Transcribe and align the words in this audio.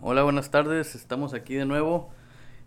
Hola, 0.00 0.22
buenas 0.22 0.52
tardes. 0.52 0.94
Estamos 0.94 1.34
aquí 1.34 1.54
de 1.54 1.64
nuevo 1.64 2.10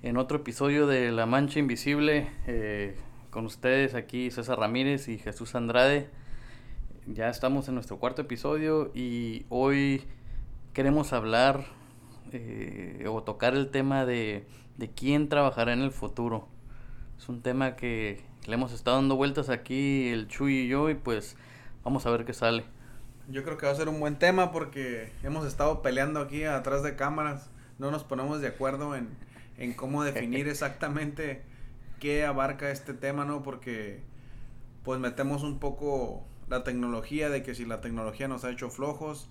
en 0.03 0.17
otro 0.17 0.39
episodio 0.39 0.85
de 0.85 1.13
La 1.13 1.25
Mancha 1.25 1.59
Invisible. 1.59 2.29
eh, 2.45 2.97
con 3.29 3.45
ustedes 3.45 3.95
aquí 3.95 4.29
César 4.31 4.59
Ramírez 4.59 5.07
y 5.07 5.17
Jesús 5.17 5.55
Andrade. 5.55 6.09
Ya 7.07 7.29
estamos 7.29 7.69
en 7.69 7.75
nuestro 7.75 7.99
cuarto 7.99 8.21
episodio 8.21 8.91
y 8.93 9.45
hoy 9.47 10.03
queremos 10.73 11.13
hablar 11.13 11.63
eh, 12.33 13.05
o 13.09 13.23
tocar 13.23 13.55
el 13.55 13.69
tema 13.69 14.05
de, 14.05 14.45
de 14.77 14.89
quién 14.89 15.29
trabajará 15.29 15.71
en 15.71 15.83
el 15.83 15.91
futuro. 15.91 16.49
Es 17.17 17.29
un 17.29 17.41
tema 17.41 17.77
que 17.77 18.25
le 18.45 18.55
hemos 18.55 18.73
estado 18.73 18.97
dando 18.97 19.15
vueltas 19.15 19.47
aquí 19.47 20.09
el 20.09 20.27
Chuy 20.27 20.65
y 20.65 20.67
yo 20.67 20.89
y 20.89 20.95
pues 20.95 21.37
vamos 21.85 22.05
a 22.05 22.11
ver 22.11 22.25
qué 22.25 22.33
sale. 22.33 22.65
Yo 23.31 23.45
creo 23.45 23.57
que 23.57 23.65
va 23.65 23.71
a 23.71 23.75
ser 23.75 23.87
un 23.87 24.01
buen 24.01 24.19
tema 24.19 24.51
porque 24.51 25.09
hemos 25.23 25.47
estado 25.47 25.81
peleando 25.81 26.19
aquí 26.19 26.43
atrás 26.43 26.83
de 26.83 26.97
cámaras. 26.97 27.49
No 27.79 27.89
nos 27.89 28.03
ponemos 28.03 28.41
de 28.41 28.49
acuerdo 28.49 28.93
en, 28.93 29.07
en 29.57 29.73
cómo 29.73 30.03
definir 30.05 30.49
exactamente 30.49 31.41
qué 32.01 32.25
abarca 32.25 32.71
este 32.71 32.93
tema, 32.93 33.23
¿no? 33.23 33.41
Porque 33.41 34.01
pues 34.83 34.99
metemos 34.99 35.43
un 35.43 35.59
poco 35.59 36.25
la 36.49 36.65
tecnología 36.65 37.29
de 37.29 37.41
que 37.41 37.55
si 37.55 37.63
la 37.63 37.79
tecnología 37.79 38.27
nos 38.27 38.43
ha 38.43 38.51
hecho 38.51 38.69
flojos 38.69 39.29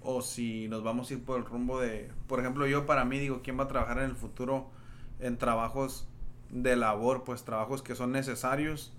o 0.00 0.22
si 0.22 0.68
nos 0.68 0.84
vamos 0.84 1.10
a 1.10 1.14
ir 1.14 1.24
por 1.24 1.40
el 1.40 1.44
rumbo 1.44 1.80
de, 1.80 2.08
por 2.28 2.38
ejemplo, 2.38 2.68
yo 2.68 2.86
para 2.86 3.04
mí 3.04 3.18
digo, 3.18 3.40
¿quién 3.42 3.58
va 3.58 3.64
a 3.64 3.68
trabajar 3.68 3.98
en 3.98 4.10
el 4.10 4.16
futuro 4.16 4.70
en 5.18 5.38
trabajos 5.38 6.06
de 6.50 6.76
labor, 6.76 7.24
pues 7.24 7.42
trabajos 7.42 7.82
que 7.82 7.96
son 7.96 8.12
necesarios? 8.12 8.92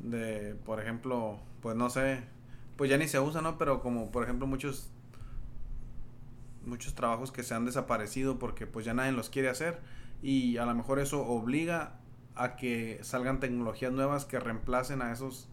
De, 0.00 0.54
por 0.66 0.80
ejemplo, 0.80 1.38
pues 1.62 1.76
no 1.76 1.88
sé, 1.88 2.24
pues 2.76 2.90
ya 2.90 2.98
ni 2.98 3.08
se 3.08 3.20
usa, 3.20 3.40
¿no? 3.40 3.58
Pero 3.58 3.80
como 3.80 4.10
por 4.10 4.24
ejemplo 4.24 4.46
muchos 4.46 4.90
muchos 6.64 6.94
trabajos 6.94 7.30
que 7.32 7.42
se 7.42 7.54
han 7.54 7.64
desaparecido 7.64 8.38
porque 8.38 8.66
pues 8.66 8.84
ya 8.84 8.92
nadie 8.92 9.12
los 9.12 9.30
quiere 9.30 9.48
hacer 9.48 9.80
y 10.22 10.56
a 10.56 10.66
lo 10.66 10.74
mejor 10.74 10.98
eso 10.98 11.24
obliga 11.24 12.00
a 12.34 12.56
que 12.56 12.98
salgan 13.02 13.40
tecnologías 13.40 13.92
nuevas 13.92 14.24
que 14.24 14.38
reemplacen 14.40 15.00
a 15.00 15.12
esos 15.12 15.48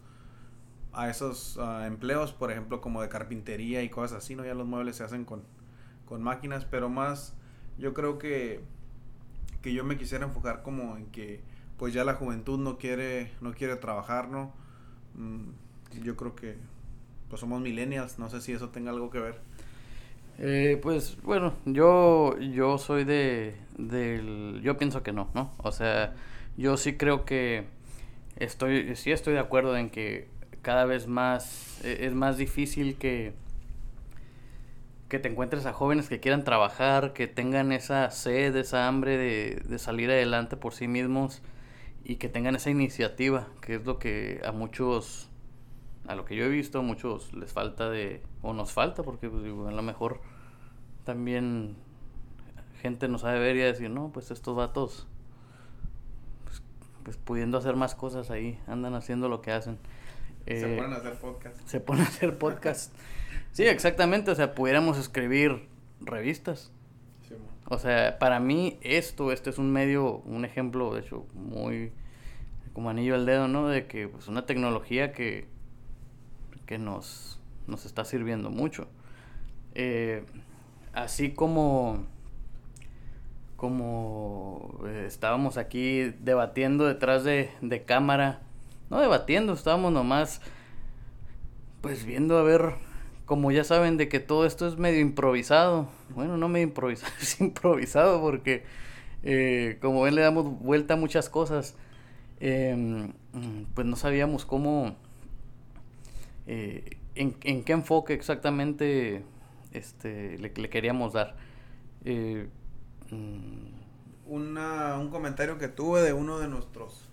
a 0.91 1.09
esos 1.09 1.57
ah, 1.59 1.87
empleos, 1.87 2.33
por 2.33 2.51
ejemplo, 2.51 2.79
como 2.79 3.01
de 3.01 3.09
carpintería 3.09 3.81
y 3.81 3.89
cosas 3.89 4.19
así, 4.19 4.35
¿no? 4.35 4.45
Ya 4.45 4.53
los 4.53 4.67
muebles 4.67 4.97
se 4.97 5.03
hacen 5.03 5.25
con, 5.25 5.41
con 6.05 6.21
máquinas, 6.21 6.65
pero 6.65 6.89
más 6.89 7.35
yo 7.77 7.93
creo 7.93 8.19
que 8.19 8.63
que 9.61 9.73
yo 9.73 9.85
me 9.85 9.97
quisiera 9.97 10.25
enfocar 10.25 10.61
como 10.61 10.97
en 10.97 11.05
que 11.07 11.41
pues 11.77 11.93
ya 11.93 12.03
la 12.03 12.13
juventud 12.15 12.59
no 12.59 12.77
quiere 12.77 13.31
no 13.41 13.53
quiere 13.53 13.75
trabajar, 13.77 14.27
¿no? 14.29 14.53
Mm, 15.15 15.51
yo 16.03 16.15
creo 16.15 16.35
que 16.35 16.57
pues 17.33 17.41
somos 17.41 17.61
millennials, 17.61 18.19
no 18.19 18.29
sé 18.29 18.41
si 18.41 18.51
eso 18.51 18.69
tenga 18.69 18.91
algo 18.91 19.09
que 19.09 19.17
ver. 19.17 19.39
Eh, 20.37 20.79
pues 20.83 21.17
bueno, 21.23 21.55
yo, 21.65 22.37
yo 22.39 22.77
soy 22.77 23.05
de, 23.05 23.55
del, 23.75 24.61
yo 24.61 24.77
pienso 24.77 25.01
que 25.01 25.13
no, 25.13 25.31
¿no? 25.33 25.51
O 25.57 25.71
sea, 25.71 26.13
yo 26.57 26.77
sí 26.77 26.93
creo 26.95 27.25
que 27.25 27.65
estoy, 28.35 28.95
sí 28.95 29.11
estoy 29.11 29.33
de 29.33 29.39
acuerdo 29.39 29.75
en 29.77 29.89
que 29.89 30.27
cada 30.61 30.85
vez 30.85 31.07
más 31.07 31.83
e- 31.83 32.05
es 32.05 32.13
más 32.13 32.37
difícil 32.37 32.97
que, 32.97 33.33
que 35.09 35.19
te 35.19 35.29
encuentres 35.29 35.65
a 35.65 35.73
jóvenes 35.73 36.09
que 36.09 36.19
quieran 36.19 36.43
trabajar, 36.43 37.13
que 37.13 37.27
tengan 37.27 37.71
esa 37.71 38.09
sed, 38.11 38.55
esa 38.55 38.87
hambre 38.87 39.17
de, 39.17 39.61
de 39.65 39.79
salir 39.79 40.09
adelante 40.09 40.57
por 40.57 40.73
sí 40.73 40.87
mismos 40.87 41.41
y 42.03 42.17
que 42.17 42.29
tengan 42.29 42.55
esa 42.55 42.69
iniciativa, 42.71 43.47
que 43.61 43.75
es 43.75 43.85
lo 43.85 43.99
que 43.99 44.41
a 44.45 44.51
muchos 44.51 45.29
a 46.07 46.15
lo 46.15 46.25
que 46.25 46.35
yo 46.35 46.45
he 46.45 46.49
visto, 46.49 46.79
a 46.79 46.81
muchos 46.81 47.33
les 47.33 47.53
falta 47.53 47.89
de, 47.89 48.21
o 48.41 48.53
nos 48.53 48.71
falta, 48.71 49.03
porque 49.03 49.29
pues, 49.29 49.43
digo, 49.43 49.67
a 49.67 49.71
lo 49.71 49.81
mejor 49.81 50.21
también 51.05 51.75
gente 52.81 53.07
nos 53.07 53.21
sabe 53.21 53.39
ver 53.39 53.55
y 53.55 53.59
decir, 53.59 53.89
no, 53.89 54.11
pues 54.11 54.31
estos 54.31 54.55
vatos, 54.55 55.07
pues, 56.45 56.61
pues, 57.03 57.17
pudiendo 57.17 57.57
hacer 57.57 57.75
más 57.75 57.95
cosas 57.95 58.29
ahí, 58.31 58.59
andan 58.67 58.93
haciendo 58.95 59.29
lo 59.29 59.41
que 59.41 59.51
hacen. 59.51 59.77
se 60.45 60.73
Eh, 60.73 60.77
ponen 60.77 60.93
a 60.93 60.97
hacer 60.97 61.13
podcast. 61.15 61.67
se 61.67 61.79
ponen 61.79 62.03
a 62.03 62.07
hacer 62.07 62.37
podcast. 62.37 62.93
sí, 63.53 63.63
exactamente, 63.63 64.31
o 64.31 64.35
sea, 64.35 64.53
pudiéramos 64.53 64.97
escribir 64.97 65.67
revistas. 66.01 66.71
Sí. 67.29 67.35
O 67.69 67.77
sea, 67.77 68.19
para 68.19 68.41
mí 68.41 68.77
esto, 68.81 69.31
este 69.31 69.49
es 69.49 69.57
un 69.57 69.71
medio, 69.71 70.17
un 70.25 70.43
ejemplo, 70.43 70.93
de 70.93 70.99
hecho, 70.99 71.25
muy 71.33 71.93
como 72.73 72.89
anillo 72.89 73.15
al 73.15 73.25
dedo, 73.25 73.47
¿no? 73.47 73.67
De 73.67 73.85
que 73.87 74.07
pues 74.07 74.27
una 74.27 74.45
tecnología 74.45 75.13
que, 75.13 75.47
que 76.65 76.77
nos, 76.77 77.39
nos 77.67 77.85
está 77.85 78.05
sirviendo 78.05 78.49
mucho. 78.49 78.87
Eh, 79.75 80.25
así 80.93 81.31
como, 81.31 82.05
como 83.55 84.79
eh, 84.85 85.05
estábamos 85.07 85.57
aquí 85.57 86.13
debatiendo 86.19 86.85
detrás 86.85 87.23
de, 87.23 87.49
de 87.61 87.83
cámara, 87.83 88.41
no 88.89 88.99
debatiendo, 88.99 89.53
estábamos 89.53 89.91
nomás 89.91 90.41
pues 91.83 92.05
viendo 92.05 92.37
a 92.37 92.43
ver, 92.43 92.75
como 93.25 93.51
ya 93.51 93.65
saben 93.65 93.97
de 93.97 94.07
que 94.07 94.21
todo 94.21 94.45
esto 94.45 94.67
es 94.67 94.77
medio 94.77 95.01
improvisado. 95.01 95.89
Bueno, 96.15 96.37
no 96.37 96.47
medio 96.47 96.67
improvisado, 96.67 97.11
es 97.21 97.41
improvisado 97.41 98.21
porque 98.21 98.63
eh, 99.23 99.77
como 99.81 100.01
ven 100.01 100.15
le 100.15 100.21
damos 100.21 100.59
vuelta 100.59 100.93
a 100.93 100.97
muchas 100.97 101.29
cosas. 101.29 101.75
Em, 102.39 103.13
pues 103.73 103.85
no 103.87 103.95
sabíamos 103.95 104.45
cómo, 104.45 104.95
eh, 106.47 106.97
en, 107.15 107.37
en 107.43 107.63
qué 107.63 107.73
enfoque 107.73 108.13
exactamente 108.13 109.23
este, 109.71 110.37
le, 110.39 110.53
le 110.55 110.69
queríamos 110.69 111.13
dar. 111.13 111.35
Eh, 112.05 112.49
mm, 113.11 113.67
Una, 114.25 114.97
un 114.97 115.09
comentario 115.09 115.57
que 115.57 115.67
tuve 115.67 116.01
de 116.01 116.13
uno 116.13 116.39
de 116.39 116.47
nuestros 116.47 117.09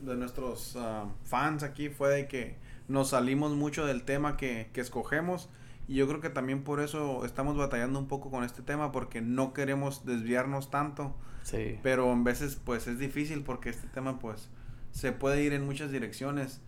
de 0.00 0.16
nuestros 0.16 0.76
ah, 0.76 1.06
fans 1.24 1.62
aquí 1.62 1.88
fue 1.88 2.10
de 2.10 2.28
que 2.28 2.56
nos 2.88 3.10
salimos 3.10 3.52
mucho 3.54 3.86
del 3.86 4.04
tema 4.04 4.36
que, 4.36 4.70
que 4.72 4.80
escogemos 4.82 5.48
y 5.88 5.94
yo 5.96 6.06
creo 6.08 6.20
que 6.20 6.30
también 6.30 6.64
por 6.64 6.80
eso 6.80 7.24
estamos 7.24 7.56
batallando 7.56 7.98
un 7.98 8.08
poco 8.08 8.30
con 8.30 8.44
este 8.44 8.62
tema 8.62 8.92
porque 8.92 9.20
no 9.22 9.54
queremos 9.54 10.04
desviarnos 10.06 10.70
tanto 10.70 11.14
sí. 11.42 11.78
pero 11.82 12.12
en 12.12 12.24
veces 12.24 12.56
pues 12.56 12.86
es 12.86 12.98
difícil 12.98 13.42
porque 13.42 13.70
este 13.70 13.88
tema 13.88 14.18
pues 14.18 14.48
se 14.92 15.12
puede 15.12 15.42
ir 15.42 15.52
en 15.52 15.64
muchas 15.66 15.90
direcciones 15.90 16.60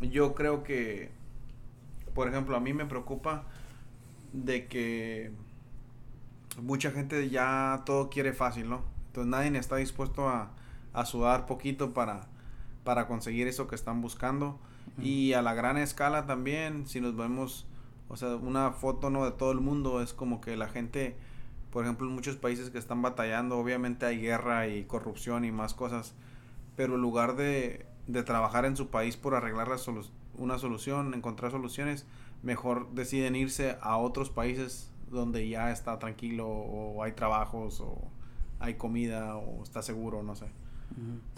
yo 0.00 0.34
creo 0.34 0.62
que 0.62 1.10
por 2.14 2.28
ejemplo 2.28 2.56
a 2.56 2.60
mí 2.60 2.72
me 2.72 2.86
preocupa 2.86 3.44
de 4.32 4.66
que 4.66 5.32
mucha 6.60 6.90
gente 6.90 7.28
ya 7.28 7.82
todo 7.86 8.10
quiere 8.10 8.32
fácil 8.32 8.68
no 8.68 8.82
entonces 9.08 9.30
nadie 9.30 9.58
está 9.58 9.76
dispuesto 9.76 10.28
a, 10.28 10.50
a 10.92 11.04
sudar 11.04 11.46
poquito 11.46 11.94
para 11.94 12.28
para 12.86 13.08
conseguir 13.08 13.48
eso 13.48 13.66
que 13.66 13.74
están 13.74 14.00
buscando. 14.00 14.60
Y 15.02 15.32
a 15.32 15.42
la 15.42 15.52
gran 15.52 15.76
escala 15.76 16.26
también 16.26 16.86
si 16.86 17.02
nos 17.02 17.16
vemos 17.16 17.66
o 18.08 18.16
sea 18.16 18.36
una 18.36 18.70
foto 18.70 19.10
no 19.10 19.24
de 19.24 19.32
todo 19.32 19.50
el 19.50 19.60
mundo 19.60 20.00
es 20.00 20.14
como 20.14 20.40
que 20.40 20.56
la 20.56 20.68
gente 20.68 21.16
por 21.70 21.84
ejemplo 21.84 22.06
en 22.06 22.14
muchos 22.14 22.36
países 22.36 22.70
que 22.70 22.78
están 22.78 23.02
batallando 23.02 23.58
obviamente 23.58 24.06
hay 24.06 24.20
guerra 24.20 24.68
y 24.68 24.84
corrupción 24.84 25.44
y 25.44 25.50
más 25.50 25.74
cosas 25.74 26.14
pero 26.76 26.94
en 26.94 27.02
lugar 27.02 27.34
de, 27.36 27.84
de 28.06 28.22
trabajar 28.22 28.64
en 28.64 28.76
su 28.76 28.88
país 28.88 29.16
por 29.16 29.34
arreglar 29.34 29.68
la 29.68 29.76
solu- 29.76 30.08
una 30.38 30.58
solución 30.58 31.14
encontrar 31.14 31.50
soluciones 31.50 32.06
mejor 32.42 32.90
deciden 32.92 33.34
irse 33.36 33.78
a 33.80 33.96
otros 33.96 34.30
países 34.30 34.90
donde 35.10 35.48
ya 35.48 35.70
está 35.70 35.98
tranquilo 35.98 36.46
o 36.48 37.02
hay 37.02 37.12
trabajos 37.12 37.80
o 37.80 37.96
hay 38.60 38.74
comida 38.74 39.36
o 39.36 39.62
está 39.62 39.82
seguro 39.82 40.22
no 40.22 40.34
sé 40.36 40.46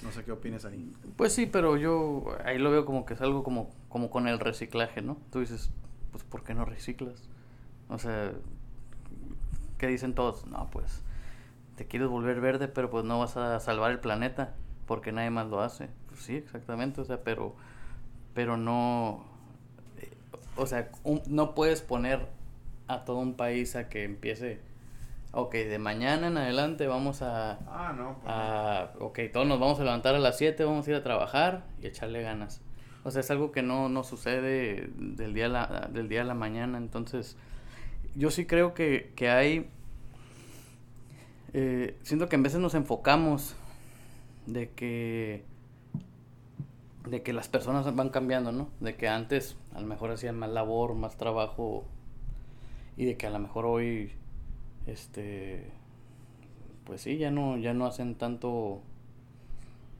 no 0.04 0.12
sé 0.12 0.24
qué 0.24 0.32
opinas 0.32 0.64
ahí 0.66 0.92
Pues 1.16 1.32
sí, 1.32 1.46
pero 1.46 1.76
yo 1.76 2.24
ahí 2.44 2.58
lo 2.58 2.70
veo 2.70 2.84
como 2.84 3.06
que 3.06 3.14
es 3.14 3.20
algo 3.22 3.42
como, 3.42 3.70
como 3.88 4.10
con 4.10 4.28
el 4.28 4.38
reciclaje, 4.38 5.00
¿no? 5.00 5.16
Tú 5.32 5.40
dices, 5.40 5.70
pues 6.12 6.22
¿por 6.22 6.44
qué 6.44 6.52
no 6.54 6.64
reciclas? 6.66 7.22
O 7.88 7.98
sea, 7.98 8.32
¿qué 9.78 9.86
dicen 9.86 10.14
todos? 10.14 10.46
No, 10.46 10.68
pues 10.70 11.02
te 11.76 11.86
quieres 11.86 12.08
volver 12.08 12.40
verde, 12.40 12.68
pero 12.68 12.90
pues 12.90 13.04
no 13.04 13.18
vas 13.18 13.36
a 13.36 13.58
salvar 13.60 13.90
el 13.90 14.00
planeta 14.00 14.54
porque 14.86 15.12
nadie 15.12 15.30
más 15.30 15.46
lo 15.48 15.60
hace. 15.62 15.88
Pues 16.18 16.26
sí, 16.26 16.36
exactamente, 16.36 17.00
o 17.00 17.04
sea, 17.04 17.22
pero 17.22 17.54
pero 18.34 18.56
no 18.56 19.24
eh, 20.00 20.10
o 20.56 20.66
sea, 20.66 20.90
un- 21.04 21.22
no 21.28 21.54
puedes 21.54 21.82
poner 21.82 22.28
a 22.88 23.04
todo 23.04 23.18
un 23.18 23.34
país 23.34 23.76
a 23.76 23.88
que 23.88 24.04
empiece 24.04 24.60
Ok, 25.32 25.54
de 25.54 25.78
mañana 25.78 26.28
en 26.28 26.38
adelante 26.38 26.86
vamos 26.86 27.22
a, 27.22 27.60
ah 27.66 27.92
no 27.96 28.16
pues. 28.22 28.34
Ah, 28.34 28.92
ok, 29.00 29.20
todos 29.32 29.46
nos 29.46 29.60
vamos 29.60 29.80
a 29.80 29.84
levantar 29.84 30.14
a 30.14 30.18
las 30.20 30.38
7, 30.38 30.64
vamos 30.64 30.86
a 30.86 30.90
ir 30.90 30.96
a 30.96 31.02
trabajar 31.02 31.64
y 31.82 31.86
echarle 31.86 32.22
ganas. 32.22 32.62
O 33.04 33.10
sea, 33.10 33.20
es 33.20 33.30
algo 33.30 33.52
que 33.52 33.62
no, 33.62 33.88
no 33.88 34.04
sucede 34.04 34.90
del 34.96 35.34
día, 35.34 35.46
a 35.46 35.48
la, 35.48 35.90
del 35.92 36.08
día 36.08 36.22
a 36.22 36.24
la 36.24 36.34
mañana. 36.34 36.78
Entonces, 36.78 37.36
yo 38.16 38.30
sí 38.30 38.46
creo 38.46 38.74
que, 38.74 39.12
que 39.16 39.30
hay... 39.30 39.68
eh, 41.52 41.96
siento 42.02 42.28
que 42.28 42.36
en 42.36 42.42
veces 42.42 42.60
nos 42.60 42.74
enfocamos 42.74 43.54
de 44.46 44.70
que 44.70 45.44
de 47.10 47.22
que 47.22 47.32
las 47.32 47.48
personas 47.48 47.94
van 47.94 48.10
cambiando, 48.10 48.52
¿no? 48.52 48.68
De 48.80 48.96
que 48.96 49.08
antes 49.08 49.56
a 49.74 49.80
lo 49.80 49.86
mejor 49.86 50.10
hacían 50.10 50.38
más 50.38 50.50
labor, 50.50 50.94
más 50.94 51.16
trabajo 51.16 51.84
y 52.96 53.04
de 53.04 53.16
que 53.16 53.26
a 53.26 53.30
lo 53.30 53.38
mejor 53.38 53.66
hoy 53.66 54.12
este, 54.88 55.70
pues 56.84 57.02
sí, 57.02 57.18
ya 57.18 57.30
no, 57.30 57.58
ya 57.58 57.74
no 57.74 57.84
hacen 57.86 58.14
tanto, 58.14 58.80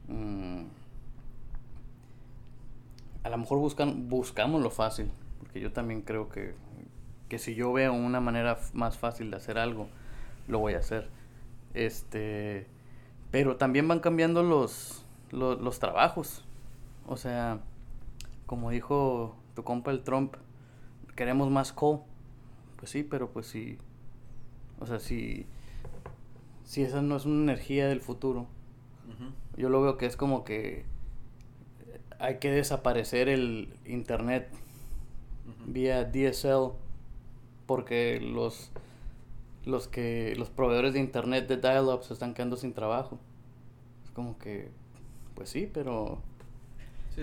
mm, 0.07 0.63
a 3.23 3.29
lo 3.29 3.37
mejor 3.37 3.59
buscan, 3.59 4.09
buscamos 4.09 4.61
lo 4.61 4.71
fácil, 4.71 5.11
porque 5.39 5.59
yo 5.59 5.71
también 5.71 6.01
creo 6.01 6.29
que, 6.29 6.55
que 7.27 7.37
si 7.37 7.53
yo 7.53 7.71
veo 7.71 7.93
una 7.93 8.19
manera 8.19 8.59
más 8.73 8.97
fácil 8.97 9.29
de 9.29 9.37
hacer 9.37 9.59
algo, 9.59 9.87
lo 10.47 10.57
voy 10.57 10.73
a 10.73 10.79
hacer. 10.79 11.09
Este, 11.75 12.65
pero 13.29 13.57
también 13.57 13.87
van 13.87 13.99
cambiando 13.99 14.41
los, 14.41 15.05
los, 15.29 15.61
los 15.61 15.77
trabajos. 15.77 16.43
O 17.09 17.17
sea, 17.17 17.59
como 18.45 18.69
dijo 18.69 19.35
tu 19.55 19.63
compa 19.63 19.89
el 19.89 20.03
Trump, 20.03 20.35
queremos 21.15 21.49
más 21.49 21.73
coal. 21.73 22.01
Pues 22.77 22.91
sí, 22.91 23.01
pero 23.01 23.31
pues 23.31 23.47
sí. 23.47 23.79
O 24.79 24.85
sea, 24.85 24.99
si, 24.99 25.47
si 26.63 26.83
esa 26.83 27.01
no 27.01 27.15
es 27.15 27.25
una 27.25 27.41
energía 27.51 27.87
del 27.87 27.99
futuro, 27.99 28.45
yo 29.57 29.69
lo 29.69 29.81
veo 29.81 29.97
que 29.97 30.05
es 30.05 30.15
como 30.15 30.43
que 30.43 30.85
hay 32.19 32.37
que 32.37 32.51
desaparecer 32.51 33.27
el 33.27 33.73
internet 33.85 34.47
vía 35.65 36.05
DSL 36.05 36.73
porque 37.65 38.21
los 38.21 38.71
los 39.65 39.87
que 39.87 40.35
los 40.37 40.49
proveedores 40.49 40.93
de 40.93 40.99
internet 40.99 41.47
de 41.47 41.57
dial-up 41.57 42.03
se 42.03 42.13
están 42.13 42.35
quedando 42.35 42.55
sin 42.55 42.73
trabajo. 42.73 43.17
Es 44.05 44.11
como 44.11 44.37
que 44.37 44.69
pues 45.33 45.49
sí, 45.49 45.69
pero 45.71 46.21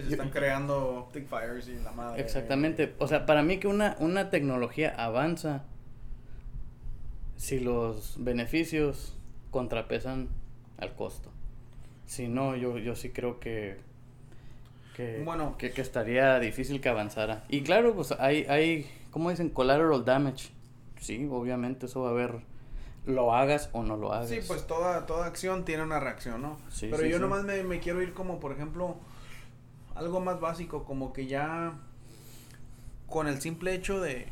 Sí, 0.02 0.08
se 0.08 0.10
están 0.12 0.30
creando 0.30 0.98
optic 1.06 1.26
fires 1.26 1.68
y 1.68 1.82
la 1.82 1.92
madre. 1.92 2.20
Exactamente. 2.20 2.94
O 2.98 3.08
sea, 3.08 3.24
para 3.26 3.42
mí 3.42 3.58
que 3.58 3.66
una, 3.66 3.96
una 4.00 4.30
tecnología 4.30 4.94
avanza 4.96 5.64
si 7.36 7.60
los 7.60 8.16
beneficios 8.22 9.16
contrapesan 9.50 10.28
al 10.78 10.94
costo. 10.94 11.30
Si 12.06 12.28
no, 12.28 12.56
yo, 12.56 12.78
yo 12.78 12.94
sí 12.94 13.10
creo 13.10 13.40
que, 13.40 13.78
que, 14.94 15.22
Bueno. 15.24 15.56
que, 15.58 15.72
que 15.72 15.80
estaría 15.82 16.38
difícil 16.38 16.80
que 16.80 16.88
avanzara. 16.88 17.44
Y 17.48 17.62
claro, 17.62 17.94
pues 17.94 18.12
hay, 18.12 18.44
hay, 18.44 18.90
¿cómo 19.10 19.30
dicen? 19.30 19.50
Collateral 19.50 20.04
damage. 20.04 20.50
Sí, 21.00 21.26
obviamente 21.30 21.86
eso 21.86 22.02
va 22.02 22.08
a 22.08 22.12
haber, 22.12 22.40
lo 23.06 23.34
hagas 23.34 23.70
o 23.72 23.82
no 23.82 23.96
lo 23.96 24.12
hagas. 24.12 24.28
Sí, 24.28 24.38
pues 24.46 24.66
toda, 24.66 25.04
toda 25.06 25.26
acción 25.26 25.64
tiene 25.64 25.82
una 25.82 26.00
reacción, 26.00 26.40
¿no? 26.42 26.58
Sí, 26.70 26.88
Pero 26.90 27.02
sí, 27.02 27.08
yo 27.10 27.16
sí. 27.16 27.22
nomás 27.22 27.44
me, 27.44 27.62
me 27.62 27.80
quiero 27.80 28.02
ir 28.02 28.14
como, 28.14 28.40
por 28.40 28.52
ejemplo, 28.52 28.96
algo 29.96 30.20
más 30.20 30.40
básico, 30.40 30.84
como 30.84 31.12
que 31.12 31.26
ya 31.26 31.74
con 33.08 33.28
el 33.28 33.40
simple 33.40 33.74
hecho 33.74 34.00
de, 34.00 34.28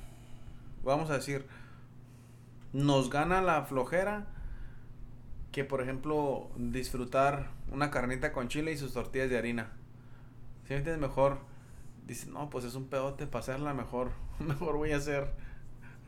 vamos 0.85 1.11
a 1.11 1.15
decir, 1.15 1.47
nos 2.73 3.09
gana 3.09 3.41
la 3.41 3.63
flojera 3.63 4.27
que, 5.53 5.65
por 5.65 5.81
ejemplo, 5.81 6.51
disfrutar 6.57 7.49
una 7.73 7.91
carnita 7.91 8.33
con 8.33 8.49
chile 8.49 8.73
y 8.73 8.77
sus 8.77 8.93
tortillas 8.93 9.31
de 9.31 9.39
harina. 9.39 9.71
Si 10.65 10.71
me 10.71 10.79
entiendes 10.79 11.01
mejor, 11.01 11.39
dices, 12.07 12.29
no, 12.29 12.51
pues 12.51 12.65
es 12.65 12.75
un 12.75 12.87
pedote 12.87 13.27
para 13.27 13.41
hacerla 13.41 13.73
mejor. 13.75 14.11
Mejor 14.41 14.77
voy 14.77 14.93
a 14.93 14.97
hacer, 14.97 15.31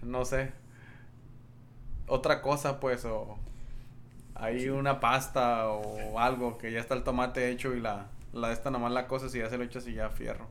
no 0.03 0.25
sé, 0.25 0.53
otra 2.09 2.43
cosa, 2.43 2.81
pues, 2.81 3.05
o 3.05 3.39
hay 4.35 4.69
una 4.69 4.99
pasta 4.99 5.69
o 5.69 6.19
algo 6.19 6.59
que 6.59 6.73
ya 6.73 6.81
está 6.81 6.95
el 6.95 7.05
tomate 7.05 7.51
hecho 7.51 7.75
y 7.75 7.81
la, 7.81 8.09
la 8.37 8.53
esta 8.53 8.71
nomás 8.71 8.93
la 8.93 9.07
cosa 9.07 9.29
si 9.29 9.39
ya 9.39 9.49
se 9.49 9.59
lo 9.59 9.65
echas 9.65 9.87
y 9.87 9.95
ya 9.95 10.11
fierro. 10.11 10.47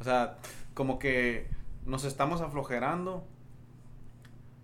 O 0.00 0.04
sea, 0.04 0.38
como 0.74 0.98
que 0.98 1.48
nos 1.84 2.04
estamos 2.04 2.40
aflojerando 2.40 3.24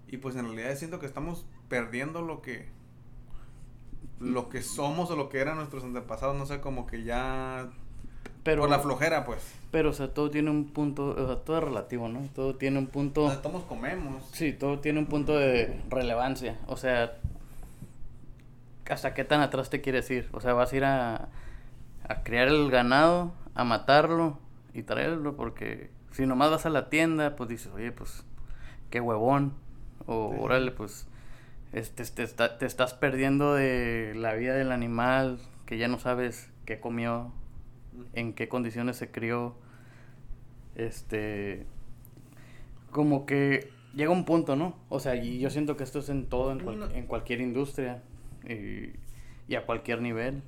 y 0.09 0.19
pues 0.19 0.37
en 0.37 0.44
realidad 0.44 0.75
siento 0.76 0.99
que 0.99 1.06
estamos 1.06 1.47
perdiendo 1.69 2.23
lo 2.23 2.43
que 2.43 2.69
lo 4.20 4.49
que 4.49 4.62
somos 4.62 5.11
o 5.11 5.17
lo 5.17 5.29
que 5.29 5.41
eran 5.41 5.56
nuestros 5.56 5.82
antepasados, 5.82 6.37
no 6.37 6.47
sé, 6.47 6.61
como 6.61 6.87
que 6.87 7.03
ya 7.03 7.70
pero, 8.44 8.62
por 8.62 8.70
la 8.70 8.79
flojera, 8.79 9.25
pues. 9.25 9.41
pero, 9.70 9.91
o 9.91 9.93
sea, 9.93 10.14
todo 10.14 10.31
tiene 10.31 10.50
un 10.50 10.67
punto, 10.67 11.09
o 11.09 11.26
sea, 11.26 11.37
todo 11.37 11.59
es 11.59 11.64
relativo, 11.64 12.09
¿no? 12.09 12.29
Todo 12.35 12.56
tiene 12.56 12.79
un 12.79 12.87
punto... 12.87 13.25
O 13.25 13.31
sea, 13.31 13.43
todos 13.43 13.64
comemos. 13.64 14.25
Sí, 14.32 14.53
todo 14.53 14.81
tiene 14.81 14.99
un 14.99 15.06
punto 15.06 15.37
de 15.37 15.81
relevancia. 15.88 16.59
O 16.67 16.76
sea, 16.76 17.19
¿hasta 18.88 19.14
qué 19.14 19.25
tan 19.25 19.41
atrás 19.41 19.70
te 19.70 19.81
quieres 19.81 20.11
ir? 20.11 20.29
O 20.32 20.41
sea, 20.41 20.55
vas 20.55 20.73
a 20.73 20.76
ir 20.76 20.85
a, 20.85 21.29
a 22.08 22.22
criar 22.22 22.49
el 22.49 22.70
ganado, 22.70 23.32
a 23.54 23.64
matarlo 23.64 24.38
y 24.75 24.82
traerlo, 24.82 25.37
porque 25.37 25.90
si 26.12 26.26
nomás 26.26 26.50
vas 26.50 26.66
a 26.66 26.70
la 26.70 26.88
tienda, 26.88 27.37
pues 27.37 27.49
dices, 27.49 27.72
oye, 27.75 27.93
pues, 27.93 28.25
qué 28.90 29.00
huevón. 29.00 29.54
O, 30.06 30.32
Sí. 30.34 30.38
órale, 30.40 30.70
pues, 30.72 31.06
este, 31.72 32.04
te, 32.04 32.22
está- 32.22 32.58
te 32.58 32.66
estás 32.66 32.93
perdiendo 32.94 33.54
de 33.54 34.12
la 34.16 34.34
vida 34.34 34.54
del 34.54 34.72
animal, 34.72 35.38
que 35.66 35.78
ya 35.78 35.88
no 35.88 35.99
sabes 35.99 36.50
qué 36.66 36.81
comió, 36.81 37.32
en 38.14 38.32
qué 38.34 38.49
condiciones 38.49 38.96
se 38.96 39.10
crió. 39.10 39.54
Este. 40.75 41.66
Como 42.90 43.26
que 43.26 43.70
llega 43.94 44.10
un 44.10 44.25
punto, 44.25 44.56
¿no? 44.56 44.76
O 44.88 45.00
sea, 45.00 45.14
y 45.16 45.38
yo 45.38 45.50
siento 45.50 45.76
que 45.76 45.84
esto 45.84 45.99
es 46.00 46.08
en 46.08 46.26
todo, 46.26 46.52
en, 46.52 46.60
cual- 46.60 46.78
No. 46.81 46.90
en 46.90 47.06
cualquier 47.06 47.40
industria 47.40 48.02
y, 48.49 48.93
y 49.49 49.54
a 49.56 49.64
cualquier 49.66 50.00
nivel. 50.02 50.43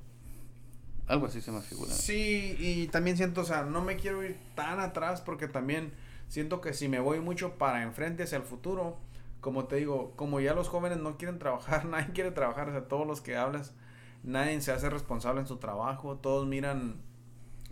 Algo 1.07 1.27
así 1.27 1.41
se 1.41 1.51
me 1.51 1.61
figura. 1.61 1.91
Sí, 1.91 2.55
y 2.59 2.87
también 2.87 3.15
siento, 3.17 3.41
o 3.41 3.45
sea, 3.45 3.63
no 3.63 3.81
me 3.83 3.95
quiero 3.95 4.23
ir 4.23 4.37
tan 4.55 4.79
atrás 4.79 5.21
porque 5.21 5.47
también 5.47 5.93
siento 6.27 6.61
que 6.61 6.73
si 6.73 6.87
me 6.87 6.99
voy 6.99 7.19
mucho 7.19 7.57
para 7.57 7.83
enfrente 7.83 8.23
hacia 8.23 8.37
el 8.37 8.43
futuro, 8.43 8.97
como 9.41 9.65
te 9.65 9.75
digo, 9.75 10.13
como 10.15 10.39
ya 10.39 10.53
los 10.55 10.67
jóvenes 10.69 10.97
no 10.99 11.17
quieren 11.17 11.37
trabajar, 11.37 11.85
nadie 11.85 12.11
quiere 12.13 12.31
trabajar, 12.31 12.69
o 12.69 12.71
sea, 12.71 12.87
todos 12.87 13.05
los 13.05 13.21
que 13.21 13.37
hablas, 13.37 13.73
nadie 14.23 14.59
se 14.61 14.71
hace 14.71 14.89
responsable 14.89 15.41
en 15.41 15.47
su 15.47 15.57
trabajo, 15.57 16.15
todos 16.17 16.47
miran 16.47 16.95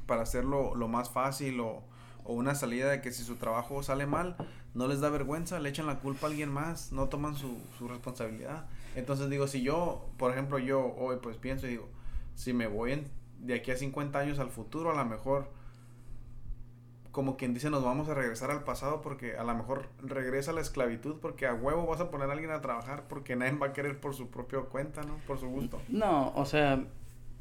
para 0.05 0.21
hacerlo 0.21 0.75
lo 0.75 0.87
más 0.87 1.09
fácil 1.09 1.59
o, 1.59 1.81
o 2.25 2.33
una 2.33 2.53
salida 2.55 2.89
de 2.89 3.01
que 3.01 3.11
si 3.11 3.23
su 3.23 3.37
trabajo 3.37 3.81
sale 3.81 4.05
mal, 4.05 4.35
no 4.75 4.87
les 4.87 4.99
da 5.01 5.09
vergüenza, 5.09 5.59
le 5.59 5.69
echan 5.69 5.87
la 5.87 5.99
culpa 5.99 6.27
a 6.27 6.29
alguien 6.29 6.49
más, 6.51 6.91
no 6.91 7.09
toman 7.09 7.35
su, 7.35 7.57
su 7.77 7.87
responsabilidad. 7.87 8.65
Entonces 8.95 9.29
digo, 9.29 9.47
si 9.47 9.63
yo, 9.63 10.09
por 10.17 10.31
ejemplo, 10.31 10.59
yo 10.59 10.93
hoy 10.97 11.17
pues 11.21 11.37
pienso 11.37 11.65
y 11.67 11.71
digo, 11.71 11.87
si 12.35 12.53
me 12.53 12.67
voy 12.67 12.93
en- 12.93 13.22
de 13.43 13.55
aquí 13.55 13.71
a 13.71 13.77
50 13.77 14.17
años 14.17 14.39
al 14.39 14.49
futuro, 14.49 14.91
a 14.91 14.95
lo 14.95 15.05
mejor, 15.05 15.49
como 17.11 17.37
quien 17.37 17.53
dice, 17.53 17.69
nos 17.69 17.83
vamos 17.83 18.07
a 18.09 18.13
regresar 18.13 18.49
al 18.49 18.63
pasado 18.63 19.01
porque 19.01 19.37
a 19.37 19.43
lo 19.43 19.53
mejor 19.53 19.89
regresa 20.01 20.53
la 20.53 20.61
esclavitud 20.61 21.17
porque 21.21 21.45
a 21.45 21.53
huevo 21.53 21.85
vas 21.85 21.99
a 21.99 22.09
poner 22.09 22.29
a 22.29 22.33
alguien 22.33 22.51
a 22.51 22.61
trabajar 22.61 23.03
porque 23.07 23.35
nadie 23.35 23.51
va 23.57 23.67
a 23.67 23.73
querer 23.73 23.99
por 23.99 24.15
su 24.15 24.29
propia 24.29 24.61
cuenta, 24.61 25.03
¿no? 25.03 25.17
Por 25.27 25.39
su 25.39 25.47
gusto. 25.47 25.81
No, 25.89 26.33
o 26.35 26.45
sea, 26.45 26.83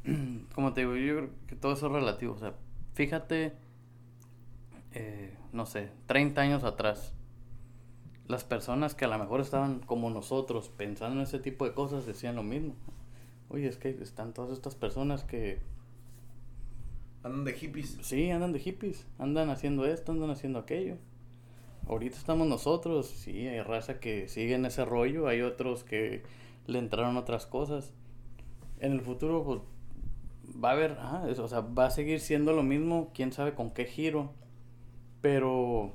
como 0.53 0.73
te 0.73 0.81
digo, 0.81 0.95
yo 0.95 1.15
creo 1.15 1.29
que 1.47 1.55
todo 1.55 1.73
eso 1.73 1.87
es 1.87 1.93
relativo. 1.93 2.33
O 2.33 2.37
sea, 2.37 2.53
fíjate, 2.93 3.53
eh, 4.91 5.37
no 5.53 5.65
sé, 5.65 5.89
30 6.07 6.41
años 6.41 6.63
atrás, 6.65 7.13
las 8.27 8.43
personas 8.43 8.93
que 8.93 9.05
a 9.05 9.07
lo 9.07 9.17
mejor 9.17 9.39
estaban 9.39 9.79
como 9.79 10.09
nosotros 10.09 10.69
pensando 10.69 11.15
en 11.15 11.23
ese 11.23 11.39
tipo 11.39 11.65
de 11.65 11.73
cosas 11.73 12.05
decían 12.05 12.35
lo 12.35 12.43
mismo. 12.43 12.75
Oye, 13.49 13.67
es 13.67 13.77
que 13.77 13.89
están 13.89 14.33
todas 14.33 14.51
estas 14.51 14.75
personas 14.75 15.23
que 15.23 15.61
Andan 17.23 17.45
de 17.45 17.53
hippies. 17.53 17.97
sí 18.01 18.29
andan 18.31 18.51
de 18.51 18.59
hippies, 18.59 19.07
andan 19.17 19.49
haciendo 19.49 19.85
esto, 19.85 20.11
andan 20.11 20.29
haciendo 20.29 20.59
aquello. 20.59 20.97
Ahorita 21.87 22.17
estamos 22.17 22.47
nosotros, 22.47 23.07
sí, 23.07 23.47
hay 23.47 23.61
raza 23.61 23.99
que 23.99 24.27
sigue 24.27 24.55
en 24.55 24.65
ese 24.65 24.85
rollo, 24.85 25.27
hay 25.27 25.41
otros 25.41 25.83
que 25.83 26.23
le 26.67 26.79
entraron 26.79 27.17
otras 27.17 27.45
cosas. 27.45 27.93
En 28.79 28.93
el 28.93 29.01
futuro, 29.01 29.43
pues, 29.43 29.59
va 30.63 30.69
a 30.69 30.73
haber, 30.73 30.97
ah, 30.99 31.25
o 31.37 31.47
sea, 31.47 31.61
va 31.61 31.87
a 31.87 31.91
seguir 31.91 32.19
siendo 32.19 32.53
lo 32.53 32.63
mismo, 32.63 33.11
quién 33.13 33.31
sabe 33.31 33.53
con 33.53 33.71
qué 33.71 33.85
giro. 33.85 34.31
Pero, 35.21 35.93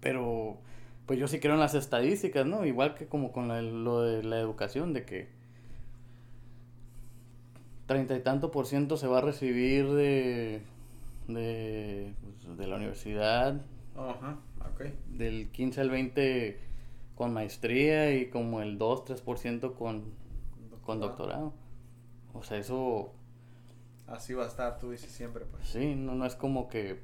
pero, 0.00 0.58
pues 1.06 1.18
yo 1.18 1.28
sí 1.28 1.40
creo 1.40 1.54
en 1.54 1.60
las 1.60 1.74
estadísticas, 1.74 2.46
¿no? 2.46 2.64
Igual 2.64 2.94
que 2.94 3.06
como 3.06 3.32
con 3.32 3.48
lo 3.84 4.02
de 4.02 4.22
la 4.22 4.38
educación, 4.38 4.92
de 4.92 5.04
que 5.04 5.35
treinta 7.86 8.16
y 8.16 8.20
tanto 8.20 8.50
por 8.50 8.66
ciento 8.66 8.96
se 8.96 9.06
va 9.06 9.18
a 9.18 9.20
recibir 9.22 9.88
de, 9.90 10.62
de, 11.28 12.14
pues, 12.22 12.58
de 12.58 12.66
la 12.66 12.76
universidad, 12.76 13.60
Ajá, 13.96 14.36
del 15.08 15.48
15 15.50 15.80
al 15.80 15.90
20 15.90 16.58
con 17.14 17.32
maestría 17.32 18.14
y 18.14 18.28
como 18.28 18.60
el 18.62 18.78
2-3% 18.78 19.74
con, 19.74 20.04
con 20.84 21.00
doctorado. 21.00 21.52
O 22.34 22.42
sea, 22.42 22.58
eso 22.58 23.12
Así 24.06 24.34
va 24.34 24.44
a 24.44 24.48
estar, 24.48 24.78
tú 24.78 24.90
dices 24.90 25.10
siempre, 25.12 25.44
pues. 25.44 25.62
sí, 25.62 25.94
no, 25.94 26.14
no 26.14 26.26
es 26.26 26.34
como 26.34 26.68
que... 26.68 27.00